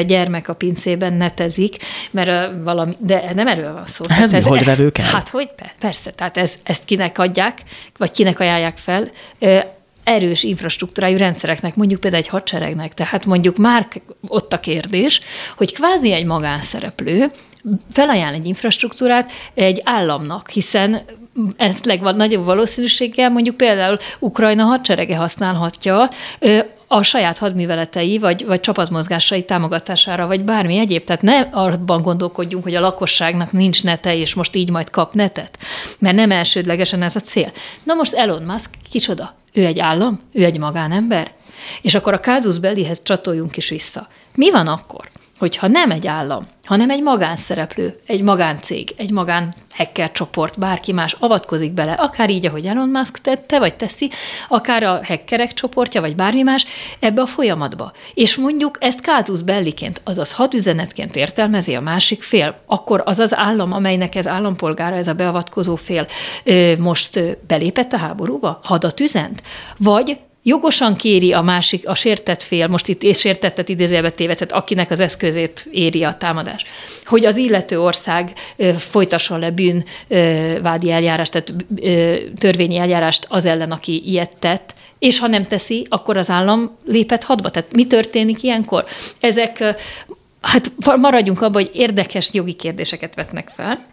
gyermek 0.06 0.48
a 0.48 0.54
pincében 0.54 1.12
netezik, 1.12 1.76
mert 2.10 2.52
valami, 2.64 2.96
de 2.98 3.30
nem 3.34 3.46
erről 3.46 3.72
van 3.72 3.86
szó. 3.86 4.04
Ez 4.08 4.30
mi, 4.30 4.40
hogy 4.40 4.64
vevő 4.64 4.90
kell? 4.90 5.06
Hát 5.06 5.28
hogy 5.28 5.50
persze, 5.78 6.10
tehát 6.10 6.36
ez, 6.36 6.54
ezt 6.62 6.84
kinek 6.84 7.18
adják, 7.18 7.62
vagy 7.96 8.10
kinek 8.10 8.40
ajánlják 8.40 8.76
fel, 8.76 9.08
erős 10.04 10.42
infrastruktúrájú 10.42 11.16
rendszereknek, 11.16 11.74
mondjuk 11.74 12.00
például 12.00 12.22
egy 12.22 12.28
hadseregnek. 12.28 12.94
Tehát 12.94 13.26
mondjuk 13.26 13.56
már 13.56 13.88
ott 14.28 14.52
a 14.52 14.60
kérdés, 14.60 15.20
hogy 15.56 15.72
kvázi 15.72 16.12
egy 16.12 16.24
magánszereplő 16.24 17.30
felajánl 17.90 18.34
egy 18.34 18.46
infrastruktúrát 18.46 19.32
egy 19.54 19.80
államnak, 19.84 20.50
hiszen 20.50 21.02
ez 21.56 21.76
legnagyobb 21.82 22.44
valószínűséggel 22.44 23.30
mondjuk 23.30 23.56
például 23.56 23.98
Ukrajna 24.18 24.64
hadserege 24.64 25.16
használhatja 25.16 26.10
a 26.94 27.02
saját 27.02 27.38
hadműveletei 27.38 28.18
vagy, 28.18 28.44
vagy 28.46 28.60
csapatmozgásai 28.60 29.44
támogatására, 29.44 30.26
vagy 30.26 30.44
bármi 30.44 30.78
egyéb. 30.78 31.04
Tehát 31.04 31.22
ne 31.22 31.38
abban 31.40 32.02
gondolkodjunk, 32.02 32.64
hogy 32.64 32.74
a 32.74 32.80
lakosságnak 32.80 33.52
nincs 33.52 33.84
nete, 33.84 34.16
és 34.16 34.34
most 34.34 34.54
így 34.54 34.70
majd 34.70 34.90
kap 34.90 35.14
netet, 35.14 35.58
mert 35.98 36.16
nem 36.16 36.30
elsődlegesen 36.30 37.02
ez 37.02 37.16
a 37.16 37.20
cél. 37.20 37.52
Na 37.82 37.94
most 37.94 38.12
Elon 38.12 38.42
Musk 38.42 38.70
kicsoda? 38.90 39.34
Ő 39.52 39.64
egy 39.64 39.78
állam? 39.78 40.20
Ő 40.32 40.44
egy 40.44 40.58
magánember? 40.58 41.32
És 41.82 41.94
akkor 41.94 42.12
a 42.12 42.20
kázus 42.20 42.58
belihez 42.58 43.00
csatoljunk 43.02 43.56
is 43.56 43.68
vissza. 43.68 44.08
Mi 44.34 44.50
van 44.50 44.66
akkor, 44.66 45.10
hogyha 45.42 45.66
nem 45.66 45.90
egy 45.90 46.06
állam, 46.06 46.46
hanem 46.64 46.90
egy 46.90 47.02
magánszereplő, 47.02 48.00
egy 48.06 48.22
magáncég, 48.22 48.94
egy 48.96 49.10
magán 49.10 49.54
hacker 49.70 50.12
csoport, 50.12 50.58
bárki 50.58 50.92
más 50.92 51.16
avatkozik 51.18 51.72
bele, 51.72 51.92
akár 51.92 52.30
így, 52.30 52.46
ahogy 52.46 52.66
Elon 52.66 52.88
Musk 52.88 53.18
tette, 53.18 53.58
vagy 53.58 53.74
teszi, 53.74 54.10
akár 54.48 54.82
a 54.82 55.00
hackerek 55.04 55.52
csoportja, 55.52 56.00
vagy 56.00 56.14
bármi 56.14 56.42
más, 56.42 56.66
ebbe 57.00 57.22
a 57.22 57.26
folyamatba. 57.26 57.92
És 58.14 58.36
mondjuk 58.36 58.78
ezt 58.80 59.00
kátusz 59.00 59.40
belliként, 59.40 60.00
azaz 60.04 60.32
hadüzenetként 60.32 61.16
értelmezi 61.16 61.74
a 61.74 61.80
másik 61.80 62.22
fél, 62.22 62.60
akkor 62.66 63.02
az 63.04 63.18
az 63.18 63.36
állam, 63.36 63.72
amelynek 63.72 64.14
ez 64.14 64.26
állampolgára, 64.26 64.96
ez 64.96 65.08
a 65.08 65.14
beavatkozó 65.14 65.76
fél 65.76 66.06
most 66.78 67.20
belépett 67.46 67.92
a 67.92 67.96
háborúba, 67.96 68.60
hadat 68.62 69.00
üzent, 69.00 69.42
vagy 69.76 70.18
jogosan 70.42 70.94
kéri 70.94 71.32
a 71.32 71.40
másik, 71.40 71.88
a 71.88 71.94
sértett 71.94 72.42
fél, 72.42 72.66
most 72.66 72.88
itt 72.88 73.02
és 73.02 73.18
sértettet 73.18 73.68
idézőjelbe 73.68 74.10
tévetett, 74.10 74.52
akinek 74.52 74.90
az 74.90 75.00
eszközét 75.00 75.68
éri 75.70 76.04
a 76.04 76.16
támadás, 76.16 76.64
hogy 77.04 77.24
az 77.24 77.36
illető 77.36 77.80
ország 77.80 78.32
folytasson 78.78 79.38
le 79.38 79.50
bűnvádi 79.50 80.90
eljárást, 80.90 81.32
tehát 81.32 81.54
törvényi 82.38 82.76
eljárást 82.76 83.26
az 83.28 83.44
ellen, 83.44 83.70
aki 83.72 84.02
ilyet 84.06 84.36
tett, 84.36 84.74
és 84.98 85.18
ha 85.18 85.26
nem 85.26 85.44
teszi, 85.44 85.86
akkor 85.88 86.16
az 86.16 86.30
állam 86.30 86.76
lépett 86.84 87.24
hadba. 87.24 87.50
Tehát 87.50 87.72
mi 87.72 87.86
történik 87.86 88.42
ilyenkor? 88.42 88.84
Ezek, 89.20 89.64
hát 90.40 90.72
maradjunk 90.96 91.42
abban, 91.42 91.62
hogy 91.62 91.70
érdekes 91.74 92.28
jogi 92.32 92.52
kérdéseket 92.52 93.14
vetnek 93.14 93.48
fel, 93.48 93.84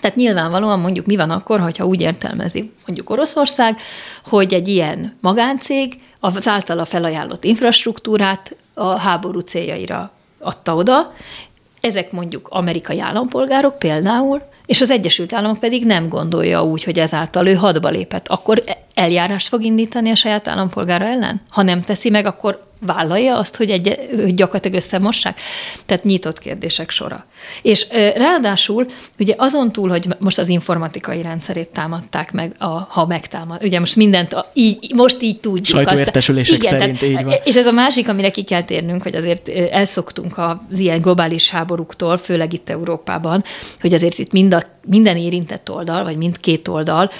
tehát 0.00 0.16
nyilvánvalóan 0.16 0.80
mondjuk 0.80 1.06
mi 1.06 1.16
van 1.16 1.30
akkor, 1.30 1.60
hogyha 1.60 1.86
úgy 1.86 2.00
értelmezi 2.00 2.72
mondjuk 2.86 3.10
Oroszország, 3.10 3.78
hogy 4.24 4.54
egy 4.54 4.68
ilyen 4.68 5.16
magáncég 5.20 6.00
az 6.20 6.48
általa 6.48 6.84
felajánlott 6.84 7.44
infrastruktúrát 7.44 8.56
a 8.74 8.98
háború 8.98 9.40
céljaira 9.40 10.10
adta 10.38 10.74
oda, 10.74 11.12
ezek 11.80 12.12
mondjuk 12.12 12.48
amerikai 12.50 13.00
állampolgárok 13.00 13.78
például, 13.78 14.42
és 14.66 14.80
az 14.80 14.90
Egyesült 14.90 15.32
Államok 15.32 15.58
pedig 15.58 15.86
nem 15.86 16.08
gondolja 16.08 16.64
úgy, 16.64 16.84
hogy 16.84 16.98
ezáltal 16.98 17.46
ő 17.46 17.54
hadba 17.54 17.88
lépett. 17.88 18.28
Akkor 18.28 18.64
eljárást 18.94 19.48
fog 19.48 19.62
indítani 19.64 20.10
a 20.10 20.14
saját 20.14 20.48
állampolgára 20.48 21.04
ellen? 21.04 21.40
Ha 21.48 21.62
nem 21.62 21.80
teszi 21.80 22.10
meg, 22.10 22.26
akkor 22.26 22.67
vállalja 22.80 23.36
azt, 23.36 23.56
hogy, 23.56 23.70
egy, 23.70 24.08
hogy 24.10 24.34
gyakorlatilag 24.34 24.76
összemossák? 24.76 25.40
Tehát 25.86 26.04
nyitott 26.04 26.38
kérdések 26.38 26.90
sora. 26.90 27.26
És 27.62 27.86
ráadásul 28.14 28.86
ugye 29.18 29.34
azon 29.36 29.72
túl, 29.72 29.88
hogy 29.88 30.06
most 30.18 30.38
az 30.38 30.48
informatikai 30.48 31.22
rendszerét 31.22 31.68
támadták 31.68 32.32
meg, 32.32 32.54
a, 32.58 32.66
ha 32.66 33.06
megtámad, 33.06 33.62
ugye 33.64 33.78
most 33.78 33.96
mindent 33.96 34.32
a, 34.32 34.50
így, 34.54 34.92
most 34.94 35.22
így 35.22 35.40
tudjuk. 35.40 35.64
Sajtóértesülések 35.66 36.56
igen, 36.56 36.78
szerint 36.78 36.98
tehát, 36.98 37.14
így 37.14 37.24
van. 37.24 37.34
És 37.44 37.56
ez 37.56 37.66
a 37.66 37.72
másik, 37.72 38.08
amire 38.08 38.30
ki 38.30 38.42
kell 38.42 38.62
térnünk, 38.62 39.02
hogy 39.02 39.14
azért 39.14 39.48
elszoktunk 39.48 40.38
az 40.38 40.78
ilyen 40.78 41.00
globális 41.00 41.50
háborúktól, 41.50 42.16
főleg 42.16 42.52
itt 42.52 42.70
Európában, 42.70 43.44
hogy 43.80 43.94
azért 43.94 44.18
itt 44.18 44.32
mind 44.32 44.54
a, 44.54 44.62
minden 44.86 45.16
érintett 45.16 45.70
oldal, 45.70 46.04
vagy 46.04 46.16
mindkét 46.16 46.68
oldal 46.68 47.10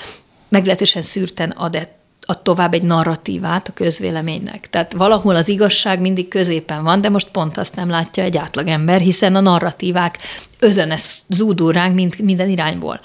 meglehetősen 0.49 1.03
szűrten 1.03 1.51
ad 1.51 1.89
ad 2.31 2.43
tovább 2.43 2.75
egy 2.75 2.83
narratívát 2.83 3.69
a 3.69 3.73
közvéleménynek. 3.73 4.71
Tehát 4.71 4.93
valahol 4.93 5.37
az 5.37 5.49
igazság 5.49 6.01
mindig 6.01 6.29
középen 6.29 6.83
van, 6.83 7.01
de 7.01 7.09
most 7.09 7.29
pont 7.29 7.59
azt 7.59 7.75
nem 7.75 7.89
látja 7.89 8.23
egy 8.23 8.37
átlagember, 8.37 9.01
hiszen 9.01 9.35
a 9.35 9.41
narratívák 9.41 10.19
özönes 10.59 11.23
zúdul 11.29 11.73
ránk 11.73 11.95
mind, 11.95 12.15
minden 12.19 12.49
irányból. 12.49 13.01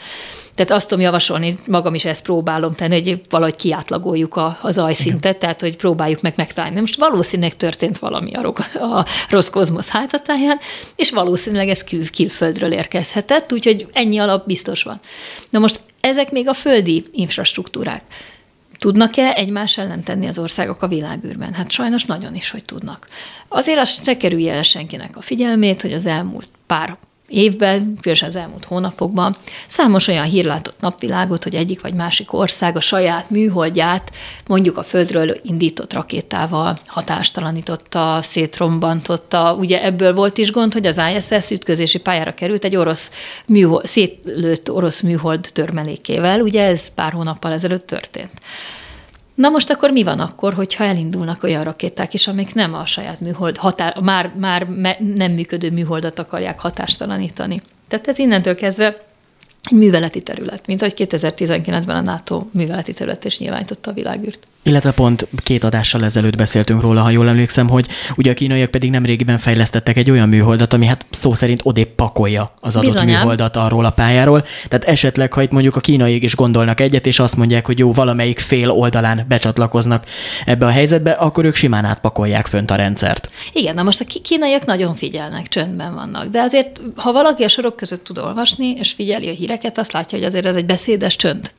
Tehát 0.55 0.71
azt 0.71 0.87
tudom 0.87 1.03
javasolni, 1.03 1.57
magam 1.67 1.93
is 1.93 2.05
ezt 2.05 2.23
próbálom 2.23 2.73
tenni, 2.73 3.01
hogy 3.01 3.21
valahogy 3.29 3.55
kiátlagoljuk 3.55 4.35
a, 4.35 4.57
az 4.61 4.77
ajszintet, 4.77 5.37
tehát 5.37 5.61
hogy 5.61 5.75
próbáljuk 5.75 6.21
meg 6.21 6.33
megtalálni. 6.35 6.79
Most 6.79 6.99
valószínűleg 6.99 7.55
történt 7.55 7.99
valami 7.99 8.31
a, 8.33 8.47
a 8.79 9.05
rossz 9.29 9.49
kozmosz 9.49 9.87
hátatáján, 9.89 10.59
és 10.95 11.11
valószínűleg 11.11 11.69
ez 11.69 11.83
kül, 11.83 12.09
külföldről 12.09 12.71
érkezhetett, 12.71 13.53
úgyhogy 13.53 13.87
ennyi 13.93 14.17
alap 14.17 14.45
biztos 14.45 14.83
van. 14.83 14.99
Na 15.49 15.59
most 15.59 15.79
ezek 15.99 16.31
még 16.31 16.47
a 16.47 16.53
földi 16.53 17.05
infrastruktúrák. 17.11 18.01
Tudnak-e 18.83 19.33
egymás 19.33 19.77
ellen 19.77 20.03
tenni 20.03 20.27
az 20.27 20.37
országok 20.37 20.81
a 20.81 20.87
világűrben? 20.87 21.53
Hát 21.53 21.71
sajnos 21.71 22.05
nagyon 22.05 22.35
is, 22.35 22.49
hogy 22.49 22.63
tudnak. 22.63 23.07
Azért 23.47 23.79
azt 23.79 24.03
se 24.03 24.17
kerülje 24.17 24.53
el 24.53 24.63
senkinek 24.63 25.17
a 25.17 25.21
figyelmét, 25.21 25.81
hogy 25.81 25.93
az 25.93 26.05
elmúlt 26.05 26.47
pár 26.67 26.97
évben, 27.33 27.97
különösen 28.01 28.29
az 28.29 28.35
elmúlt 28.35 28.65
hónapokban 28.65 29.37
számos 29.67 30.07
olyan 30.07 30.23
hír 30.23 30.45
látott 30.45 30.79
napvilágot, 30.79 31.43
hogy 31.43 31.55
egyik 31.55 31.81
vagy 31.81 31.93
másik 31.93 32.33
ország 32.33 32.75
a 32.75 32.81
saját 32.81 33.29
műholdját 33.29 34.11
mondjuk 34.47 34.77
a 34.77 34.83
földről 34.83 35.39
indított 35.43 35.93
rakétával 35.93 36.79
hatástalanította, 36.85 38.19
szétrombantotta. 38.21 39.55
Ugye 39.59 39.83
ebből 39.83 40.13
volt 40.13 40.37
is 40.37 40.51
gond, 40.51 40.73
hogy 40.73 40.85
az 40.85 41.01
ISS 41.15 41.51
ütközési 41.51 41.99
pályára 41.99 42.33
került 42.33 42.63
egy 42.63 42.75
orosz 42.75 43.11
műhold, 43.45 43.85
szétlőtt 43.85 44.71
orosz 44.71 45.01
műhold 45.01 45.49
törmelékével. 45.53 46.39
Ugye 46.39 46.63
ez 46.63 46.93
pár 46.93 47.11
hónappal 47.11 47.51
ezelőtt 47.51 47.87
történt. 47.87 48.31
Na 49.33 49.49
most 49.49 49.69
akkor 49.69 49.91
mi 49.91 50.03
van 50.03 50.19
akkor, 50.19 50.53
hogyha 50.53 50.83
elindulnak 50.83 51.43
olyan 51.43 51.63
rakéták 51.63 52.13
is, 52.13 52.27
amik 52.27 52.53
nem 52.53 52.73
a 52.73 52.85
saját 52.85 53.19
műhold, 53.19 53.57
határ, 53.57 53.99
már, 53.99 54.31
már 54.35 54.99
nem 54.99 55.31
működő 55.31 55.71
műholdat 55.71 56.19
akarják 56.19 56.59
hatástalanítani? 56.59 57.61
Tehát 57.87 58.07
ez 58.07 58.19
innentől 58.19 58.55
kezdve 58.55 59.05
egy 59.63 59.77
műveleti 59.77 60.21
terület, 60.21 60.67
mint 60.67 60.81
ahogy 60.81 61.07
2019-ben 61.09 61.95
a 61.95 62.01
NATO 62.01 62.45
műveleti 62.51 62.93
terület 62.93 63.25
is 63.25 63.39
nyilvánította 63.39 63.91
a 63.91 63.93
világűrt. 63.93 64.47
Illetve 64.65 64.91
pont 64.91 65.27
két 65.43 65.63
adással 65.63 66.03
ezelőtt 66.03 66.35
beszéltünk 66.35 66.81
róla, 66.81 67.01
ha 67.01 67.09
jól 67.09 67.27
emlékszem, 67.27 67.69
hogy 67.69 67.87
ugye 68.15 68.31
a 68.31 68.33
kínaiak 68.33 68.71
pedig 68.71 68.89
nemrégiben 68.89 69.37
fejlesztettek 69.37 69.97
egy 69.97 70.11
olyan 70.11 70.29
műholdat, 70.29 70.73
ami 70.73 70.85
hát 70.85 71.05
szó 71.09 71.33
szerint 71.33 71.59
odébb 71.63 71.87
pakolja 71.87 72.53
az 72.59 72.75
adott 72.75 72.87
Bizonyám. 72.87 73.19
műholdat 73.19 73.55
arról 73.55 73.85
a 73.85 73.89
pályáról. 73.89 74.45
Tehát 74.67 74.85
esetleg, 74.85 75.33
ha 75.33 75.41
itt 75.41 75.51
mondjuk 75.51 75.75
a 75.75 75.79
kínaiak 75.79 76.23
is 76.23 76.35
gondolnak 76.35 76.79
egyet, 76.79 77.07
és 77.07 77.19
azt 77.19 77.35
mondják, 77.35 77.65
hogy 77.65 77.79
jó, 77.79 77.93
valamelyik 77.93 78.39
fél 78.39 78.69
oldalán 78.69 79.25
becsatlakoznak 79.27 80.05
ebbe 80.45 80.65
a 80.65 80.69
helyzetbe, 80.69 81.11
akkor 81.11 81.45
ők 81.45 81.55
simán 81.55 81.85
átpakolják 81.85 82.47
fönt 82.47 82.71
a 82.71 82.75
rendszert. 82.75 83.29
Igen, 83.53 83.75
na 83.75 83.83
most 83.83 83.99
a 84.01 84.05
kínaiak 84.23 84.65
nagyon 84.65 84.95
figyelnek, 84.95 85.47
csöndben 85.47 85.93
vannak. 85.93 86.25
De 86.25 86.41
azért, 86.41 86.81
ha 86.95 87.11
valaki 87.11 87.43
a 87.43 87.47
sorok 87.47 87.75
között 87.75 88.03
tud 88.03 88.17
olvasni, 88.17 88.67
és 88.67 88.91
figyeli 88.91 89.29
a 89.29 89.33
híreket, 89.33 89.77
azt 89.77 89.91
látja, 89.91 90.17
hogy 90.17 90.27
azért 90.27 90.45
ez 90.45 90.55
egy 90.55 90.65
beszédes 90.65 91.15
csönd. 91.15 91.51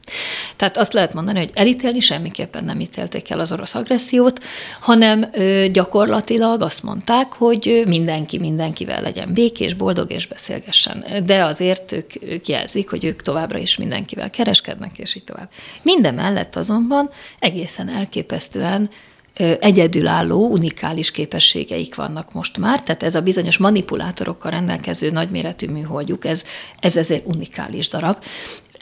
Tehát 0.56 0.76
azt 0.76 0.92
lehet 0.92 1.14
mondani, 1.14 1.38
hogy 1.38 1.50
elítélni 1.54 2.00
semmiképpen 2.00 2.64
nem 2.64 2.80
ítélték 2.94 3.30
el 3.30 3.40
az 3.40 3.52
orosz 3.52 3.74
agressziót, 3.74 4.40
hanem 4.80 5.30
gyakorlatilag 5.72 6.62
azt 6.62 6.82
mondták, 6.82 7.32
hogy 7.32 7.82
mindenki 7.86 8.38
mindenkivel 8.38 9.02
legyen 9.02 9.32
békés, 9.32 9.74
boldog 9.74 10.12
és 10.12 10.26
beszélgessen. 10.26 11.04
De 11.24 11.44
azért 11.44 11.92
ők, 11.92 12.10
ők 12.22 12.48
jelzik, 12.48 12.90
hogy 12.90 13.04
ők 13.04 13.22
továbbra 13.22 13.58
is 13.58 13.76
mindenkivel 13.76 14.30
kereskednek, 14.30 14.98
és 14.98 15.14
így 15.14 15.24
tovább. 15.24 15.48
Minden 15.82 16.14
mellett 16.14 16.56
azonban 16.56 17.10
egészen 17.38 17.88
elképesztően 17.88 18.90
egyedülálló, 19.60 20.48
unikális 20.48 21.10
képességeik 21.10 21.94
vannak 21.94 22.32
most 22.32 22.58
már, 22.58 22.82
tehát 22.82 23.02
ez 23.02 23.14
a 23.14 23.20
bizonyos 23.20 23.56
manipulátorokkal 23.56 24.50
rendelkező 24.50 25.10
nagyméretű 25.10 25.68
műholdjuk, 25.68 26.24
ez, 26.24 26.44
ez 26.80 26.96
ezért 26.96 27.26
unikális 27.26 27.88
darab 27.88 28.16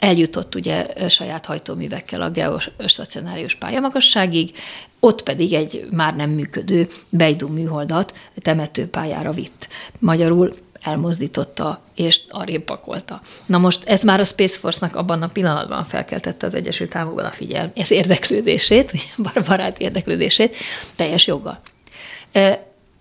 eljutott 0.03 0.55
ugye 0.55 1.09
saját 1.09 1.45
hajtóművekkel 1.45 2.21
a 2.21 2.29
geostacionárius 2.29 3.55
pályamagasságig, 3.55 4.51
ott 4.99 5.23
pedig 5.23 5.53
egy 5.53 5.87
már 5.91 6.15
nem 6.15 6.29
működő 6.29 6.87
Beidou 7.09 7.47
műholdat 7.47 8.13
temetőpályára 8.35 9.31
vitt. 9.31 9.67
Magyarul 9.99 10.55
elmozdította 10.81 11.81
és 11.95 12.21
arrébb 12.29 12.63
pakolta. 12.63 13.21
Na 13.45 13.57
most 13.57 13.83
ez 13.85 14.01
már 14.01 14.19
a 14.19 14.23
Space 14.23 14.59
Force-nak 14.59 14.95
abban 14.95 15.21
a 15.21 15.27
pillanatban 15.27 15.83
felkeltette 15.83 16.47
az 16.47 16.53
Egyesült 16.53 16.95
Államokban 16.95 17.25
a 17.25 17.31
figyelm, 17.31 17.71
ez 17.75 17.91
érdeklődését, 17.91 18.91
barát 19.47 19.79
érdeklődését, 19.79 20.55
teljes 20.95 21.27
joggal. 21.27 21.59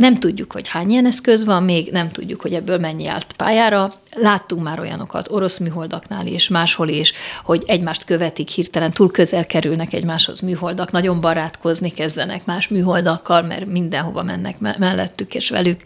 Nem 0.03 0.19
tudjuk, 0.19 0.53
hogy 0.53 0.69
hány 0.69 0.91
ilyen 0.91 1.07
eszköz 1.07 1.45
van 1.45 1.63
még, 1.63 1.91
nem 1.91 2.11
tudjuk, 2.11 2.41
hogy 2.41 2.55
ebből 2.55 2.79
mennyi 2.79 3.07
állt 3.07 3.33
pályára. 3.37 3.93
Láttunk 4.15 4.63
már 4.63 4.81
olyanokat 4.81 5.31
orosz 5.31 5.59
műholdaknál 5.59 6.27
és 6.27 6.49
máshol 6.49 6.89
is, 6.89 7.13
hogy 7.45 7.63
egymást 7.67 8.05
követik, 8.05 8.49
hirtelen 8.49 8.93
túl 8.93 9.11
közel 9.11 9.47
kerülnek 9.47 9.93
egymáshoz 9.93 10.41
műholdak, 10.41 10.91
nagyon 10.91 11.21
barátkozni 11.21 11.91
kezdenek 11.91 12.45
más 12.45 12.69
műholdakkal, 12.69 13.43
mert 13.43 13.67
mindenhova 13.67 14.23
mennek 14.23 14.59
mellettük 14.59 15.35
és 15.35 15.51
velük. 15.51 15.81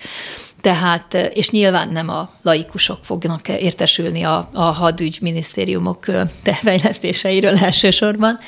Tehát, 0.60 1.14
és 1.14 1.50
nyilván 1.50 1.88
nem 1.88 2.08
a 2.08 2.30
laikusok 2.42 2.98
fognak 3.02 3.48
értesülni 3.48 4.22
a, 4.22 4.48
a 4.52 4.62
hadügyminisztériumok 4.62 6.04
fejlesztéseiről 6.64 7.56
elsősorban, 7.56 8.38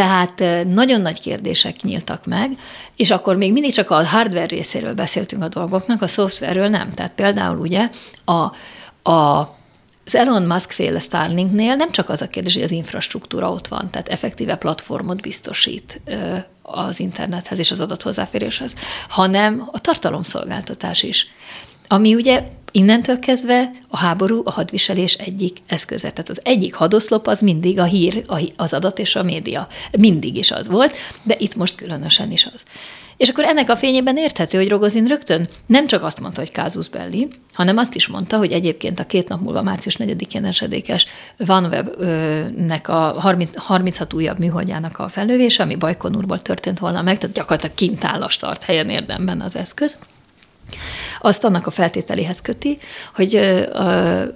tehát 0.00 0.64
nagyon 0.66 1.00
nagy 1.00 1.20
kérdések 1.20 1.82
nyíltak 1.82 2.26
meg, 2.26 2.50
és 2.96 3.10
akkor 3.10 3.36
még 3.36 3.52
mindig 3.52 3.72
csak 3.72 3.90
a 3.90 4.06
hardware 4.06 4.46
részéről 4.46 4.94
beszéltünk 4.94 5.42
a 5.42 5.48
dolgoknak, 5.48 6.02
a 6.02 6.06
szoftverről 6.06 6.68
nem. 6.68 6.92
Tehát 6.92 7.12
például 7.12 7.58
ugye 7.58 7.90
a, 8.24 8.32
a 9.10 9.58
az 10.04 10.14
Elon 10.14 10.42
Musk 10.42 10.70
féle 10.70 10.98
Starlinknél 10.98 11.74
nem 11.74 11.90
csak 11.90 12.08
az 12.08 12.22
a 12.22 12.28
kérdés, 12.28 12.54
hogy 12.54 12.62
az 12.62 12.70
infrastruktúra 12.70 13.50
ott 13.52 13.68
van, 13.68 13.90
tehát 13.90 14.08
effektíve 14.08 14.56
platformot 14.56 15.20
biztosít 15.20 16.00
az 16.62 17.00
internethez 17.00 17.58
és 17.58 17.70
az 17.70 17.80
adathozzáféréshez, 17.80 18.74
hanem 19.08 19.68
a 19.72 19.80
tartalomszolgáltatás 19.80 21.02
is. 21.02 21.26
Ami 21.92 22.14
ugye 22.14 22.42
innentől 22.72 23.18
kezdve 23.18 23.70
a 23.88 23.96
háború 23.96 24.42
a 24.44 24.50
hadviselés 24.50 25.14
egyik 25.14 25.58
eszköze. 25.66 26.10
Tehát 26.10 26.30
az 26.30 26.40
egyik 26.44 26.74
hadoszlop 26.74 27.26
az 27.26 27.40
mindig 27.40 27.78
a 27.78 27.84
hír, 27.84 28.24
az 28.56 28.72
adat 28.72 28.98
és 28.98 29.16
a 29.16 29.22
média. 29.22 29.68
Mindig 29.98 30.36
is 30.36 30.50
az 30.50 30.68
volt, 30.68 30.96
de 31.22 31.34
itt 31.38 31.56
most 31.56 31.74
különösen 31.74 32.30
is 32.30 32.48
az. 32.54 32.64
És 33.16 33.28
akkor 33.28 33.44
ennek 33.44 33.70
a 33.70 33.76
fényében 33.76 34.16
érthető, 34.16 34.58
hogy 34.58 34.68
Rogozin 34.68 35.06
rögtön 35.06 35.48
nem 35.66 35.86
csak 35.86 36.02
azt 36.02 36.20
mondta, 36.20 36.40
hogy 36.40 36.50
kázus 36.50 36.88
belli, 36.88 37.28
hanem 37.52 37.76
azt 37.76 37.94
is 37.94 38.06
mondta, 38.06 38.36
hogy 38.36 38.52
egyébként 38.52 39.00
a 39.00 39.06
két 39.06 39.28
nap 39.28 39.40
múlva 39.40 39.62
március 39.62 39.96
4-én 39.98 40.44
esedékes 40.44 41.06
OneWeb-nek 41.48 42.88
a 42.88 43.14
30, 43.18 43.56
36 43.56 44.12
újabb 44.12 44.38
műholdjának 44.38 44.98
a 44.98 45.08
fellövése, 45.08 45.62
ami 45.62 45.76
Bajkonurból 45.76 46.42
történt 46.42 46.78
volna 46.78 47.02
meg, 47.02 47.18
tehát 47.18 47.36
gyakorlatilag 47.36 47.74
kint 47.74 48.04
áll 48.04 48.22
a 48.22 48.30
start 48.30 48.62
helyen 48.62 48.88
érdemben 48.88 49.40
az 49.40 49.56
eszköz 49.56 49.98
azt 51.20 51.44
annak 51.44 51.66
a 51.66 51.70
feltételéhez 51.70 52.40
köti, 52.40 52.78
hogy 53.14 53.34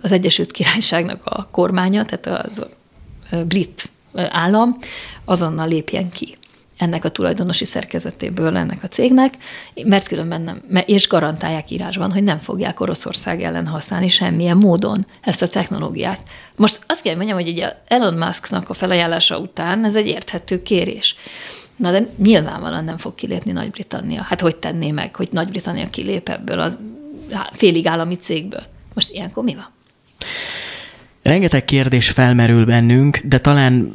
az 0.02 0.12
Egyesült 0.12 0.50
Királyságnak 0.50 1.20
a 1.24 1.48
kormánya, 1.50 2.04
tehát 2.04 2.46
az 2.46 2.66
brit 3.46 3.90
állam 4.28 4.78
azonnal 5.24 5.68
lépjen 5.68 6.10
ki 6.10 6.36
ennek 6.78 7.04
a 7.04 7.08
tulajdonosi 7.08 7.64
szerkezetéből 7.64 8.56
ennek 8.56 8.82
a 8.82 8.88
cégnek, 8.88 9.34
mert 9.84 10.08
különben 10.08 10.40
nem, 10.40 10.84
és 10.86 11.08
garantálják 11.08 11.70
írásban, 11.70 12.12
hogy 12.12 12.22
nem 12.22 12.38
fogják 12.38 12.80
Oroszország 12.80 13.42
ellen 13.42 13.66
használni 13.66 14.08
semmilyen 14.08 14.56
módon 14.56 15.06
ezt 15.20 15.42
a 15.42 15.48
technológiát. 15.48 16.22
Most 16.56 16.80
azt 16.86 17.02
kell 17.02 17.16
mondjam, 17.16 17.38
hogy 17.38 17.48
ugye 17.48 17.72
Elon 17.88 18.14
Musknak 18.14 18.68
a 18.68 18.74
felajánlása 18.74 19.38
után 19.38 19.84
ez 19.84 19.96
egy 19.96 20.06
érthető 20.06 20.62
kérés. 20.62 21.14
Na 21.76 21.90
de 21.90 22.08
nyilvánvalóan 22.16 22.84
nem 22.84 22.96
fog 22.96 23.14
kilépni 23.14 23.52
Nagy-Britannia. 23.52 24.22
Hát 24.22 24.40
hogy 24.40 24.56
tenné 24.56 24.90
meg, 24.90 25.16
hogy 25.16 25.28
Nagy-Britannia 25.32 25.86
kilép 25.86 26.28
ebből 26.28 26.60
a 26.60 26.78
félig 27.52 27.86
állami 27.86 28.16
cégből? 28.16 28.62
Most 28.94 29.10
ilyenkor 29.10 29.44
mi 29.44 29.54
van? 29.54 29.68
Rengeteg 31.22 31.64
kérdés 31.64 32.10
felmerül 32.10 32.64
bennünk, 32.64 33.18
de 33.24 33.38
talán 33.38 33.92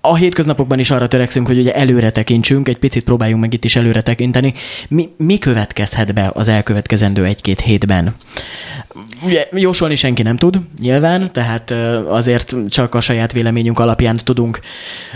a 0.00 0.16
hétköznapokban 0.16 0.78
is 0.78 0.90
arra 0.90 1.08
törekszünk, 1.08 1.46
hogy 1.46 1.58
ugye 1.58 1.74
előre 1.74 2.10
tekintsünk, 2.10 2.68
egy 2.68 2.78
picit 2.78 3.04
próbáljunk 3.04 3.40
meg 3.40 3.54
itt 3.54 3.64
is 3.64 3.76
előre 3.76 4.00
tekinteni. 4.00 4.54
Mi, 4.88 5.08
mi 5.16 5.38
következhet 5.38 6.14
be 6.14 6.30
az 6.34 6.48
elkövetkezendő 6.48 7.24
egy-két 7.24 7.60
hétben? 7.60 8.14
Ugye 9.24 9.48
jósolni 9.52 9.96
senki 9.96 10.22
nem 10.22 10.36
tud, 10.36 10.60
nyilván, 10.80 11.32
tehát 11.32 11.70
azért 12.08 12.54
csak 12.68 12.94
a 12.94 13.00
saját 13.00 13.32
véleményünk 13.32 13.78
alapján 13.78 14.16
tudunk 14.16 14.60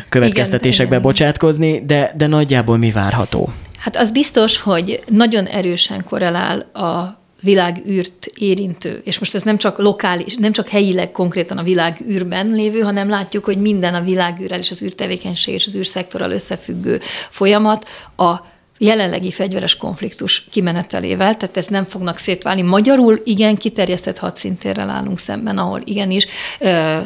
következtetésekbe 0.09 0.97
igen, 0.97 1.03
bocsátkozni, 1.03 1.83
de, 1.87 2.13
de 2.17 2.27
nagyjából 2.27 2.77
mi 2.77 2.91
várható? 2.91 3.53
Hát 3.79 3.97
az 3.97 4.11
biztos, 4.11 4.59
hogy 4.59 5.03
nagyon 5.09 5.47
erősen 5.47 6.05
korrelál 6.05 6.59
a 6.59 7.22
világűrt 7.43 8.27
érintő, 8.35 9.01
és 9.05 9.19
most 9.19 9.35
ez 9.35 9.43
nem 9.43 9.57
csak 9.57 9.79
lokális, 9.79 10.35
nem 10.35 10.53
csak 10.53 10.69
helyileg 10.69 11.11
konkrétan 11.11 11.59
a 11.59 11.63
világűrben 11.63 12.47
lévő, 12.47 12.81
hanem 12.81 13.09
látjuk, 13.09 13.45
hogy 13.45 13.61
minden 13.61 13.95
a 13.95 14.01
világűrrel 14.01 14.59
és 14.59 14.71
az 14.71 14.83
űrtevékenység 14.83 15.55
és 15.55 15.67
az 15.67 15.77
űrszektorral 15.77 16.31
összefüggő 16.31 17.01
folyamat. 17.31 17.89
A 18.17 18.52
jelenlegi 18.85 19.31
fegyveres 19.31 19.77
konfliktus 19.77 20.45
kimenetelével, 20.51 21.37
tehát 21.37 21.57
ez 21.57 21.67
nem 21.67 21.85
fognak 21.85 22.19
szétválni. 22.19 22.63
Magyarul 22.63 23.21
igen, 23.25 23.57
kiterjesztett 23.57 24.19
hadszintérrel 24.19 24.91
állunk 24.91 25.19
szemben, 25.19 25.59
ahol 25.59 25.81
igenis 25.85 26.27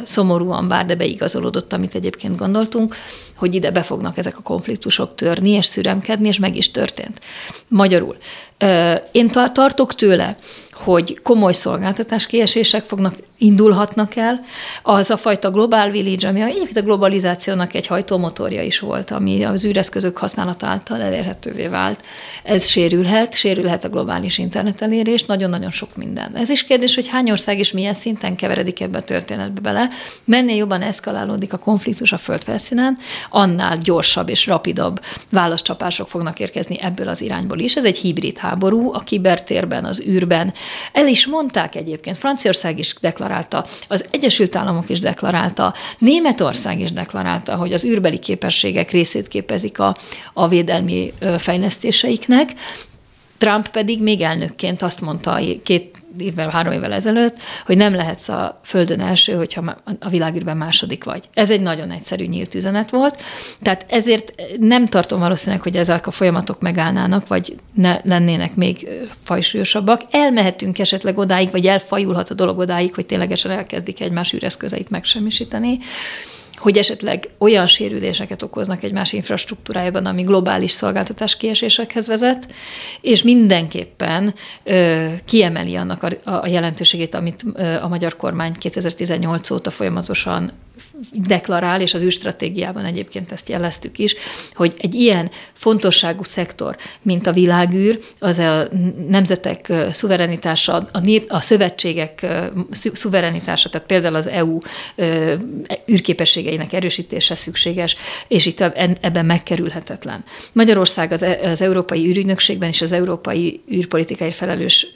szomorúan 0.03 0.67
bár, 0.67 0.85
de 0.85 0.95
beigazolódott, 0.95 1.73
amit 1.73 1.95
egyébként 1.95 2.37
gondoltunk, 2.37 2.95
hogy 3.35 3.55
ide 3.55 3.71
be 3.71 3.81
fognak 3.81 4.17
ezek 4.17 4.37
a 4.37 4.41
konfliktusok 4.41 5.15
törni 5.15 5.49
és 5.49 5.65
szüremkedni, 5.65 6.27
és 6.27 6.39
meg 6.39 6.55
is 6.55 6.71
történt. 6.71 7.19
Magyarul. 7.67 8.17
Én 9.11 9.29
tartok 9.53 9.95
tőle, 9.95 10.37
hogy 10.77 11.19
komoly 11.23 11.53
szolgáltatás 11.53 12.27
kiesések 12.27 12.83
fognak, 12.83 13.15
indulhatnak 13.37 14.15
el. 14.15 14.39
Az 14.83 15.09
a 15.09 15.17
fajta 15.17 15.51
global 15.51 15.89
village, 15.89 16.27
ami 16.27 16.41
egyébként 16.41 16.77
a 16.77 16.81
globalizációnak 16.81 17.73
egy 17.73 17.87
hajtómotorja 17.87 18.63
is 18.63 18.79
volt, 18.79 19.11
ami 19.11 19.43
az 19.43 19.65
űreszközök 19.65 20.17
használata 20.17 20.67
által 20.67 21.01
elérhetővé 21.01 21.67
vált. 21.67 22.05
Ez 22.43 22.67
sérülhet, 22.67 23.33
sérülhet 23.33 23.85
a 23.85 23.89
globális 23.89 24.37
internet 24.37 24.81
elérés, 24.81 25.25
nagyon-nagyon 25.25 25.71
sok 25.71 25.95
minden. 25.95 26.35
Ez 26.35 26.49
is 26.49 26.63
kérdés, 26.63 26.95
hogy 26.95 27.07
hány 27.07 27.31
ország 27.31 27.59
és 27.59 27.71
milyen 27.71 27.93
szinten 27.93 28.35
keveredik 28.35 28.81
ebbe 28.81 28.97
a 28.97 29.01
történetbe 29.01 29.61
bele. 29.61 29.87
Mennél 30.23 30.55
jobban 30.55 30.81
eszkalálódik 30.81 31.53
a 31.53 31.57
konfliktus 31.57 32.11
a 32.11 32.17
földfelszínen, 32.17 32.97
annál 33.29 33.77
gyorsabb 33.77 34.29
és 34.29 34.47
rapidabb 34.47 35.01
válaszcsapások 35.29 36.07
fognak 36.07 36.39
érkezni 36.39 36.79
ebből 36.81 37.07
az 37.07 37.21
irányból 37.21 37.59
is. 37.59 37.75
Ez 37.75 37.85
egy 37.85 37.97
hibrid 37.97 38.37
háború 38.37 38.93
a 38.93 38.99
kibertérben, 38.99 39.85
az 39.85 40.03
űrben, 40.07 40.53
el 40.91 41.07
is 41.07 41.27
mondták 41.27 41.75
egyébként, 41.75 42.17
Franciaország 42.17 42.79
is 42.79 42.95
deklarálta, 43.01 43.65
az 43.87 44.05
Egyesült 44.11 44.55
Államok 44.55 44.89
is 44.89 44.99
deklarálta, 44.99 45.73
Németország 45.97 46.79
is 46.79 46.91
deklarálta, 46.91 47.55
hogy 47.55 47.73
az 47.73 47.85
űrbeli 47.85 48.19
képességek 48.19 48.91
részét 48.91 49.27
képezik 49.27 49.79
a, 49.79 49.97
a 50.33 50.47
védelmi 50.47 51.13
fejlesztéseiknek, 51.37 52.51
Trump 53.37 53.67
pedig 53.67 54.01
még 54.01 54.21
elnökként 54.21 54.81
azt 54.81 55.01
mondta 55.01 55.39
két 55.63 55.95
évvel, 56.21 56.49
három 56.49 56.73
évvel 56.73 56.93
ezelőtt, 56.93 57.37
hogy 57.65 57.77
nem 57.77 57.95
lehetsz 57.95 58.29
a 58.29 58.59
Földön 58.63 58.99
első, 58.99 59.33
hogyha 59.33 59.75
a 59.99 60.09
világűrben 60.09 60.57
második 60.57 61.03
vagy. 61.03 61.29
Ez 61.33 61.51
egy 61.51 61.61
nagyon 61.61 61.91
egyszerű 61.91 62.25
nyílt 62.25 62.55
üzenet 62.55 62.89
volt. 62.89 63.21
Tehát 63.61 63.85
ezért 63.89 64.33
nem 64.59 64.85
tartom 64.85 65.19
valószínűleg, 65.19 65.61
hogy 65.61 65.77
ezek 65.77 66.07
a 66.07 66.11
folyamatok 66.11 66.61
megállnának, 66.61 67.27
vagy 67.27 67.55
ne 67.73 67.97
lennének 68.03 68.55
még 68.55 68.87
fajsúlyosabbak. 69.23 70.01
Elmehetünk 70.11 70.79
esetleg 70.79 71.17
odáig, 71.17 71.51
vagy 71.51 71.65
elfajulhat 71.65 72.29
a 72.29 72.33
dolog 72.33 72.57
odáig, 72.57 72.95
hogy 72.95 73.05
ténylegesen 73.05 73.51
elkezdik 73.51 74.01
egymás 74.01 74.33
űreszközeit 74.33 74.89
megsemmisíteni 74.89 75.79
hogy 76.57 76.77
esetleg 76.77 77.29
olyan 77.37 77.67
sérüléseket 77.67 78.43
okoznak 78.43 78.83
egy 78.83 78.91
más 78.91 79.13
infrastruktúrájában, 79.13 80.05
ami 80.05 80.21
globális 80.21 80.71
szolgáltatás 80.71 81.37
kiesésekhez 81.37 82.07
vezet, 82.07 82.47
és 83.01 83.23
mindenképpen 83.23 84.33
ö, 84.63 85.05
kiemeli 85.25 85.75
annak 85.75 86.03
a, 86.03 86.31
a 86.31 86.47
jelentőségét, 86.47 87.13
amit 87.13 87.43
ö, 87.53 87.75
a 87.81 87.87
magyar 87.87 88.15
kormány 88.15 88.53
2018 88.53 89.49
óta 89.49 89.69
folyamatosan 89.69 90.51
deklarál, 91.13 91.81
és 91.81 91.93
az 91.93 92.01
űrstratégiában 92.01 92.85
egyébként 92.85 93.31
ezt 93.31 93.49
jeleztük 93.49 93.97
is, 93.97 94.15
hogy 94.53 94.73
egy 94.77 94.93
ilyen 94.95 95.31
fontosságú 95.53 96.23
szektor, 96.23 96.77
mint 97.01 97.27
a 97.27 97.31
világűr, 97.31 97.99
az 98.19 98.37
a 98.37 98.67
nemzetek 99.07 99.73
szuverenitása, 99.91 100.89
a, 100.91 100.99
nép, 100.99 101.31
a 101.31 101.39
szövetségek 101.39 102.25
szuverenitása, 102.71 103.69
tehát 103.69 103.87
például 103.87 104.15
az 104.15 104.27
EU 104.27 104.57
űrképességeinek 105.91 106.73
erősítése 106.73 107.35
szükséges, 107.35 107.95
és 108.27 108.45
itt 108.45 108.61
ebben 108.61 109.25
megkerülhetetlen. 109.25 110.23
Magyarország 110.51 111.11
az, 111.11 111.21
e, 111.21 111.39
az 111.43 111.61
Európai 111.61 112.05
űrügynökségben 112.07 112.69
és 112.69 112.81
az 112.81 112.91
Európai 112.91 113.61
űrpolitikai 113.71 114.31
felelős 114.31 114.87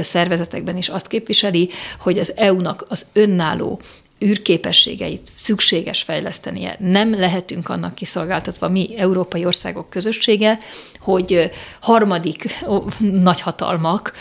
szervezetekben 0.00 0.76
is 0.76 0.88
azt 0.88 1.06
képviseli, 1.06 1.68
hogy 1.98 2.18
az 2.18 2.32
EU-nak 2.36 2.86
az 2.88 3.06
önálló 3.12 3.80
űrképességeit 4.24 5.28
szükséges 5.36 6.02
fejlesztenie. 6.02 6.76
Nem 6.78 7.10
lehetünk 7.10 7.68
annak 7.68 7.94
kiszolgáltatva 7.94 8.68
mi 8.68 8.94
európai 8.98 9.44
országok 9.44 9.90
közössége, 9.90 10.58
hogy 11.00 11.50
harmadik 11.80 12.64
nagyhatalmak 12.98 14.12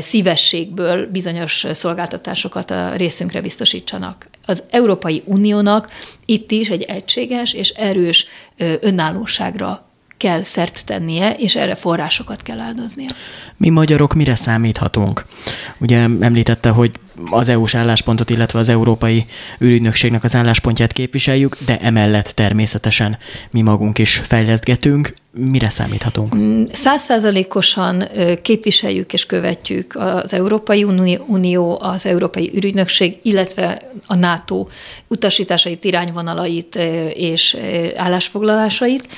szívességből 0.00 1.06
bizonyos 1.10 1.66
szolgáltatásokat 1.72 2.70
a 2.70 2.94
részünkre 2.96 3.40
biztosítsanak. 3.40 4.28
Az 4.46 4.62
Európai 4.70 5.22
Uniónak 5.24 5.90
itt 6.24 6.50
is 6.50 6.68
egy 6.68 6.82
egységes 6.82 7.52
és 7.52 7.68
erős 7.68 8.26
önállóságra 8.80 9.86
kell 10.16 10.42
szert 10.42 10.84
tennie, 10.84 11.34
és 11.34 11.56
erre 11.56 11.74
forrásokat 11.74 12.42
kell 12.42 12.58
áldoznia. 12.58 13.08
Mi 13.56 13.68
magyarok 13.68 14.14
mire 14.14 14.34
számíthatunk? 14.34 15.26
Ugye 15.78 16.06
említette, 16.20 16.68
hogy 16.68 16.92
az 17.30 17.48
EU-s 17.48 17.74
álláspontot, 17.74 18.30
illetve 18.30 18.58
az 18.58 18.68
Európai 18.68 19.26
űrügynökségnek 19.60 20.24
az 20.24 20.34
álláspontját 20.34 20.92
képviseljük, 20.92 21.56
de 21.64 21.78
emellett 21.80 22.26
természetesen 22.26 23.18
mi 23.50 23.62
magunk 23.62 23.98
is 23.98 24.20
fejlesztgetünk. 24.24 25.14
Mire 25.40 25.70
számíthatunk? 25.70 26.36
Mm, 26.36 26.64
százszázalékosan 26.64 28.04
képviseljük 28.42 29.12
és 29.12 29.26
követjük 29.26 29.96
az 29.96 30.32
Európai 30.32 30.84
Unió, 31.26 31.78
az 31.80 32.06
Európai 32.06 32.50
űrügynökség, 32.56 33.18
illetve 33.22 33.82
a 34.06 34.14
NATO 34.14 34.66
utasításait, 35.08 35.84
irányvonalait 35.84 36.74
és 37.14 37.56
állásfoglalásait. 37.96 39.08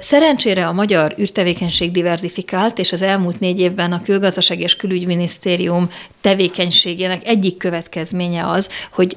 Szerencsére 0.00 0.66
a 0.66 0.72
magyar 0.72 1.14
űrtevékenység 1.20 1.90
diversifikált, 1.90 2.78
és 2.78 2.92
az 2.92 3.02
elmúlt 3.02 3.40
négy 3.40 3.60
évben 3.60 3.92
a 3.92 4.02
Külgazdaság 4.02 4.60
és 4.60 4.76
Külügyminisztérium 4.76 5.88
tevékenységének 6.20 7.23
egyik 7.24 7.56
következménye 7.56 8.48
az, 8.48 8.68
hogy 8.90 9.16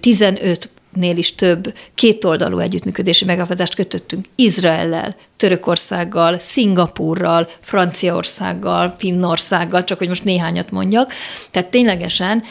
15 0.00 0.70
nél 0.96 1.16
is 1.16 1.34
több 1.34 1.74
kétoldalú 1.94 2.58
együttműködési 2.58 3.24
megállapodást 3.24 3.74
kötöttünk 3.74 4.26
Izraellel, 4.34 5.16
Törökországgal, 5.36 6.38
Szingapúrral, 6.38 7.48
Franciaországgal, 7.60 8.94
Finnországgal, 8.98 9.84
csak 9.84 9.98
hogy 9.98 10.08
most 10.08 10.24
néhányat 10.24 10.70
mondjak. 10.70 11.12
Tehát 11.50 11.70
ténylegesen 11.70 12.42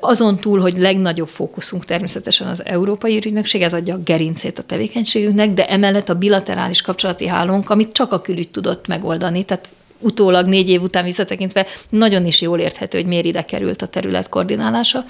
azon 0.00 0.36
túl, 0.36 0.60
hogy 0.60 0.78
legnagyobb 0.78 1.28
fókuszunk 1.28 1.84
természetesen 1.84 2.46
az 2.46 2.64
Európai 2.64 3.16
Ügynökség, 3.16 3.62
ez 3.62 3.72
adja 3.72 3.94
a 3.94 4.02
gerincét 4.04 4.58
a 4.58 4.62
tevékenységünknek, 4.62 5.52
de 5.52 5.66
emellett 5.66 6.08
a 6.08 6.14
bilaterális 6.14 6.82
kapcsolati 6.82 7.26
hálónk, 7.26 7.70
amit 7.70 7.92
csak 7.92 8.12
a 8.12 8.20
külügy 8.20 8.50
tudott 8.50 8.86
megoldani, 8.86 9.44
tehát 9.44 9.68
utólag 10.02 10.46
négy 10.46 10.68
év 10.68 10.82
után 10.82 11.04
visszatekintve 11.04 11.66
nagyon 11.88 12.26
is 12.26 12.40
jól 12.40 12.58
érthető, 12.58 12.98
hogy 12.98 13.06
miért 13.06 13.24
ide 13.24 13.44
került 13.44 13.82
a 13.82 13.86
terület 13.86 14.28
koordinálása. 14.28 15.04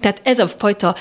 Tehát 0.00 0.20
ez 0.22 0.38
a 0.38 0.48
fajta 0.48 0.96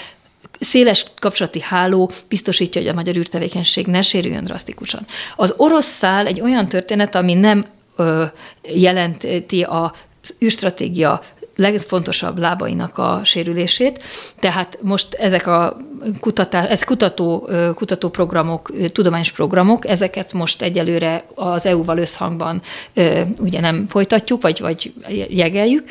széles 0.59 1.05
kapcsolati 1.19 1.61
háló 1.61 2.11
biztosítja, 2.27 2.81
hogy 2.81 2.89
a 2.89 2.93
magyar 2.93 3.15
űrtevékenység 3.15 3.85
ne 3.85 4.01
sérüljön 4.01 4.43
drasztikusan. 4.43 5.05
Az 5.35 5.53
orosz 5.57 5.97
szál 5.97 6.27
egy 6.27 6.41
olyan 6.41 6.67
történet, 6.67 7.15
ami 7.15 7.33
nem 7.33 7.65
ö, 7.95 8.23
jelenti 8.63 9.63
a 9.63 9.93
űrstratégia 10.43 11.21
legfontosabb 11.55 12.39
lábainak 12.39 12.97
a 12.97 13.21
sérülését. 13.23 14.03
Tehát 14.39 14.77
most 14.81 15.13
ezek 15.13 15.47
a 15.47 15.77
kutatás, 16.19 16.69
ez 16.69 16.83
kutató, 16.83 17.49
kutatóprogramok, 17.75 18.71
tudományos 18.91 19.31
programok, 19.31 19.87
ezeket 19.87 20.33
most 20.33 20.61
egyelőre 20.61 21.25
az 21.35 21.65
EU-val 21.65 21.97
összhangban 21.97 22.61
ugye 23.39 23.59
nem 23.59 23.87
folytatjuk, 23.87 24.41
vagy, 24.41 24.59
vagy 24.59 24.93
jegeljük, 25.29 25.83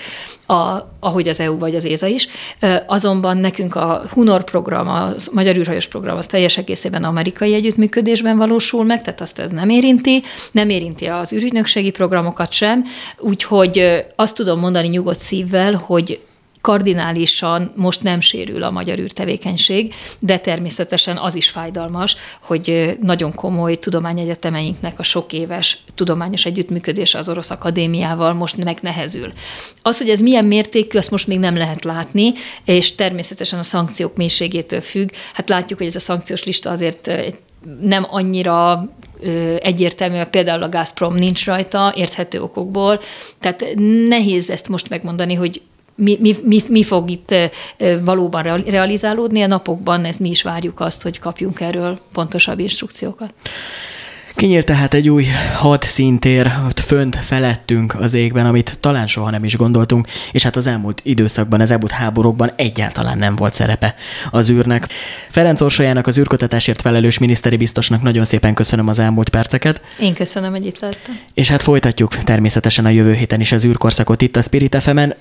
a, 0.51 0.91
ahogy 1.01 1.29
az 1.29 1.41
EU 1.41 1.59
vagy 1.59 1.75
az 1.75 1.85
ÉZA 1.85 2.07
is. 2.07 2.29
Azonban 2.87 3.37
nekünk 3.37 3.75
a 3.75 4.03
Hunor 4.13 4.45
program, 4.45 4.89
a 4.89 5.09
Magyar 5.33 5.57
űrhajós 5.57 5.87
program, 5.87 6.17
az 6.17 6.27
teljes 6.27 6.57
egészében 6.57 7.05
amerikai 7.05 7.55
együttműködésben 7.55 8.37
valósul 8.37 8.85
meg, 8.85 9.03
tehát 9.03 9.21
azt 9.21 9.39
ez 9.39 9.51
nem 9.51 9.69
érinti, 9.69 10.23
nem 10.53 10.69
érinti 10.69 11.07
az 11.07 11.33
űrügynökségi 11.33 11.91
programokat 11.91 12.53
sem, 12.53 12.85
úgyhogy 13.19 14.05
azt 14.17 14.35
tudom 14.35 14.59
mondani 14.59 14.89
nyugodt 14.89 15.23
szívvel, 15.23 15.75
hogy 15.75 16.21
kardinálisan 16.61 17.73
most 17.77 18.03
nem 18.03 18.21
sérül 18.21 18.63
a 18.63 18.71
magyar 18.71 18.99
űrtevékenység, 18.99 19.95
de 20.19 20.39
természetesen 20.39 21.17
az 21.17 21.35
is 21.35 21.49
fájdalmas, 21.49 22.17
hogy 22.41 22.97
nagyon 23.01 23.35
komoly 23.35 23.79
tudományegyetemeinknek 23.79 24.99
a 24.99 25.03
sok 25.03 25.33
éves 25.33 25.79
tudományos 25.95 26.45
együttműködése 26.45 27.19
az 27.19 27.29
orosz 27.29 27.51
akadémiával 27.51 28.33
most 28.33 28.65
megnehezül. 28.65 29.33
Az, 29.83 29.99
hogy 29.99 30.09
ez 30.09 30.21
milyen 30.21 30.45
mértékű, 30.45 30.99
azt 30.99 31.11
most 31.11 31.27
még 31.27 31.39
nem 31.39 31.57
lehet 31.57 31.85
látni, 31.85 32.33
és 32.65 32.95
természetesen 32.95 33.59
a 33.59 33.63
szankciók 33.63 34.17
mélységétől 34.17 34.81
függ. 34.81 35.11
Hát 35.33 35.49
látjuk, 35.49 35.79
hogy 35.79 35.89
ez 35.89 35.97
a 35.97 36.01
szankciós 36.01 36.45
lista 36.45 36.71
azért 36.71 37.11
nem 37.81 38.07
annyira 38.11 38.89
egyértelmű, 39.59 40.23
például 40.23 40.63
a 40.63 40.69
Gazprom 40.69 41.15
nincs 41.15 41.45
rajta, 41.45 41.93
érthető 41.97 42.43
okokból. 42.43 43.01
Tehát 43.41 43.65
nehéz 44.09 44.51
ezt 44.51 44.69
most 44.69 44.89
megmondani, 44.89 45.35
hogy 45.35 45.63
mi, 46.01 46.19
mi, 46.21 46.37
mi, 46.43 46.63
mi 46.69 46.83
fog 46.83 47.11
itt 47.11 47.35
valóban 48.03 48.63
realizálódni 48.63 49.43
a 49.43 49.47
napokban, 49.47 50.05
ezt 50.05 50.21
mi 50.21 50.29
is 50.29 50.43
várjuk 50.43 50.81
azt, 50.81 51.03
hogy 51.03 51.19
kapjunk 51.19 51.61
erről 51.61 51.99
pontosabb 52.13 52.59
instrukciókat. 52.59 53.35
Kinyílt 54.35 54.65
tehát 54.65 54.95
egy 54.95 55.09
új 55.09 55.25
hadszintér, 55.55 56.53
ott 56.67 56.81
fönt 56.81 57.17
felettünk 57.17 57.95
az 57.95 58.15
égben, 58.15 58.47
amit 58.47 58.79
talán 58.81 59.07
soha 59.07 59.31
nem 59.31 59.45
is 59.45 59.57
gondoltunk, 59.57 60.07
és 60.33 60.43
hát 60.43 60.57
az 60.57 60.67
elmúlt 60.67 61.01
időszakban, 61.05 61.61
az 61.61 61.71
elmúlt 61.71 61.91
háborúkban 61.91 62.53
egyáltalán 62.57 63.19
nem 63.19 63.37
volt 63.37 63.55
szerepe 63.55 63.95
az 64.31 64.51
űrnek. 64.51 64.89
Ferenc 65.29 65.61
Orsolyának, 65.61 66.07
az 66.07 66.19
űrkutatásért 66.19 66.81
felelős 66.81 67.19
miniszteri 67.19 67.57
biztosnak 67.57 68.03
nagyon 68.03 68.25
szépen 68.25 68.55
köszönöm 68.55 68.89
az 68.89 68.99
elmúlt 68.99 69.29
perceket. 69.29 69.81
Én 70.01 70.15
köszönöm, 70.15 70.51
hogy 70.51 70.67
itt 70.67 70.79
lettem. 70.79 71.19
És 71.35 71.49
hát 71.49 71.63
folytatjuk 71.63 72.17
természetesen 72.17 72.85
a 72.85 72.89
jövő 72.89 73.15
héten 73.15 73.41
is 73.41 73.53
az 73.53 73.65
űrkorszakot 73.65 74.23
itt 74.23 74.37
a 74.37 74.43
Spirit 74.43 74.77
FM-en. 74.83 75.15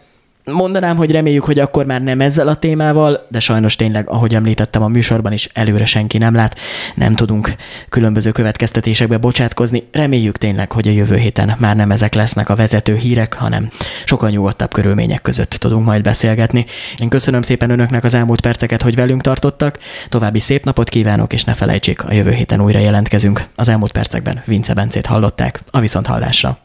Mondanám, 0.53 0.97
hogy 0.97 1.12
reméljük, 1.12 1.43
hogy 1.43 1.59
akkor 1.59 1.85
már 1.85 2.01
nem 2.01 2.21
ezzel 2.21 2.47
a 2.47 2.55
témával, 2.55 3.25
de 3.29 3.39
sajnos 3.39 3.75
tényleg, 3.75 4.09
ahogy 4.09 4.35
említettem 4.35 4.83
a 4.83 4.88
műsorban 4.88 5.31
is, 5.31 5.49
előre 5.53 5.85
senki 5.85 6.17
nem 6.17 6.35
lát. 6.35 6.59
Nem 6.95 7.15
tudunk 7.15 7.55
különböző 7.89 8.31
következtetésekbe 8.31 9.17
bocsátkozni. 9.17 9.88
Reméljük 9.91 10.38
tényleg, 10.38 10.71
hogy 10.71 10.88
a 10.88 10.91
jövő 10.91 11.15
héten 11.15 11.55
már 11.57 11.75
nem 11.75 11.91
ezek 11.91 12.13
lesznek 12.13 12.49
a 12.49 12.55
vezető 12.55 12.95
hírek, 12.95 13.33
hanem 13.33 13.69
sokkal 14.05 14.29
nyugodtabb 14.29 14.73
körülmények 14.73 15.21
között 15.21 15.49
tudunk 15.49 15.85
majd 15.85 16.01
beszélgetni. 16.01 16.65
Én 16.97 17.09
köszönöm 17.09 17.41
szépen 17.41 17.69
önöknek 17.69 18.03
az 18.03 18.13
elmúlt 18.13 18.41
perceket, 18.41 18.81
hogy 18.81 18.95
velünk 18.95 19.21
tartottak. 19.21 19.79
További 20.09 20.39
szép 20.39 20.63
napot 20.65 20.89
kívánok, 20.89 21.33
és 21.33 21.43
ne 21.43 21.53
felejtsék, 21.53 22.03
a 22.03 22.13
jövő 22.13 22.31
héten 22.31 22.62
újra 22.62 22.79
jelentkezünk. 22.79 23.47
Az 23.55 23.69
elmúlt 23.69 23.91
percekben 23.91 24.41
Vince 24.45 24.73
Bencét 24.73 25.05
hallották. 25.05 25.62
A 25.71 25.79
viszont 25.79 26.07
hallásra. 26.07 26.59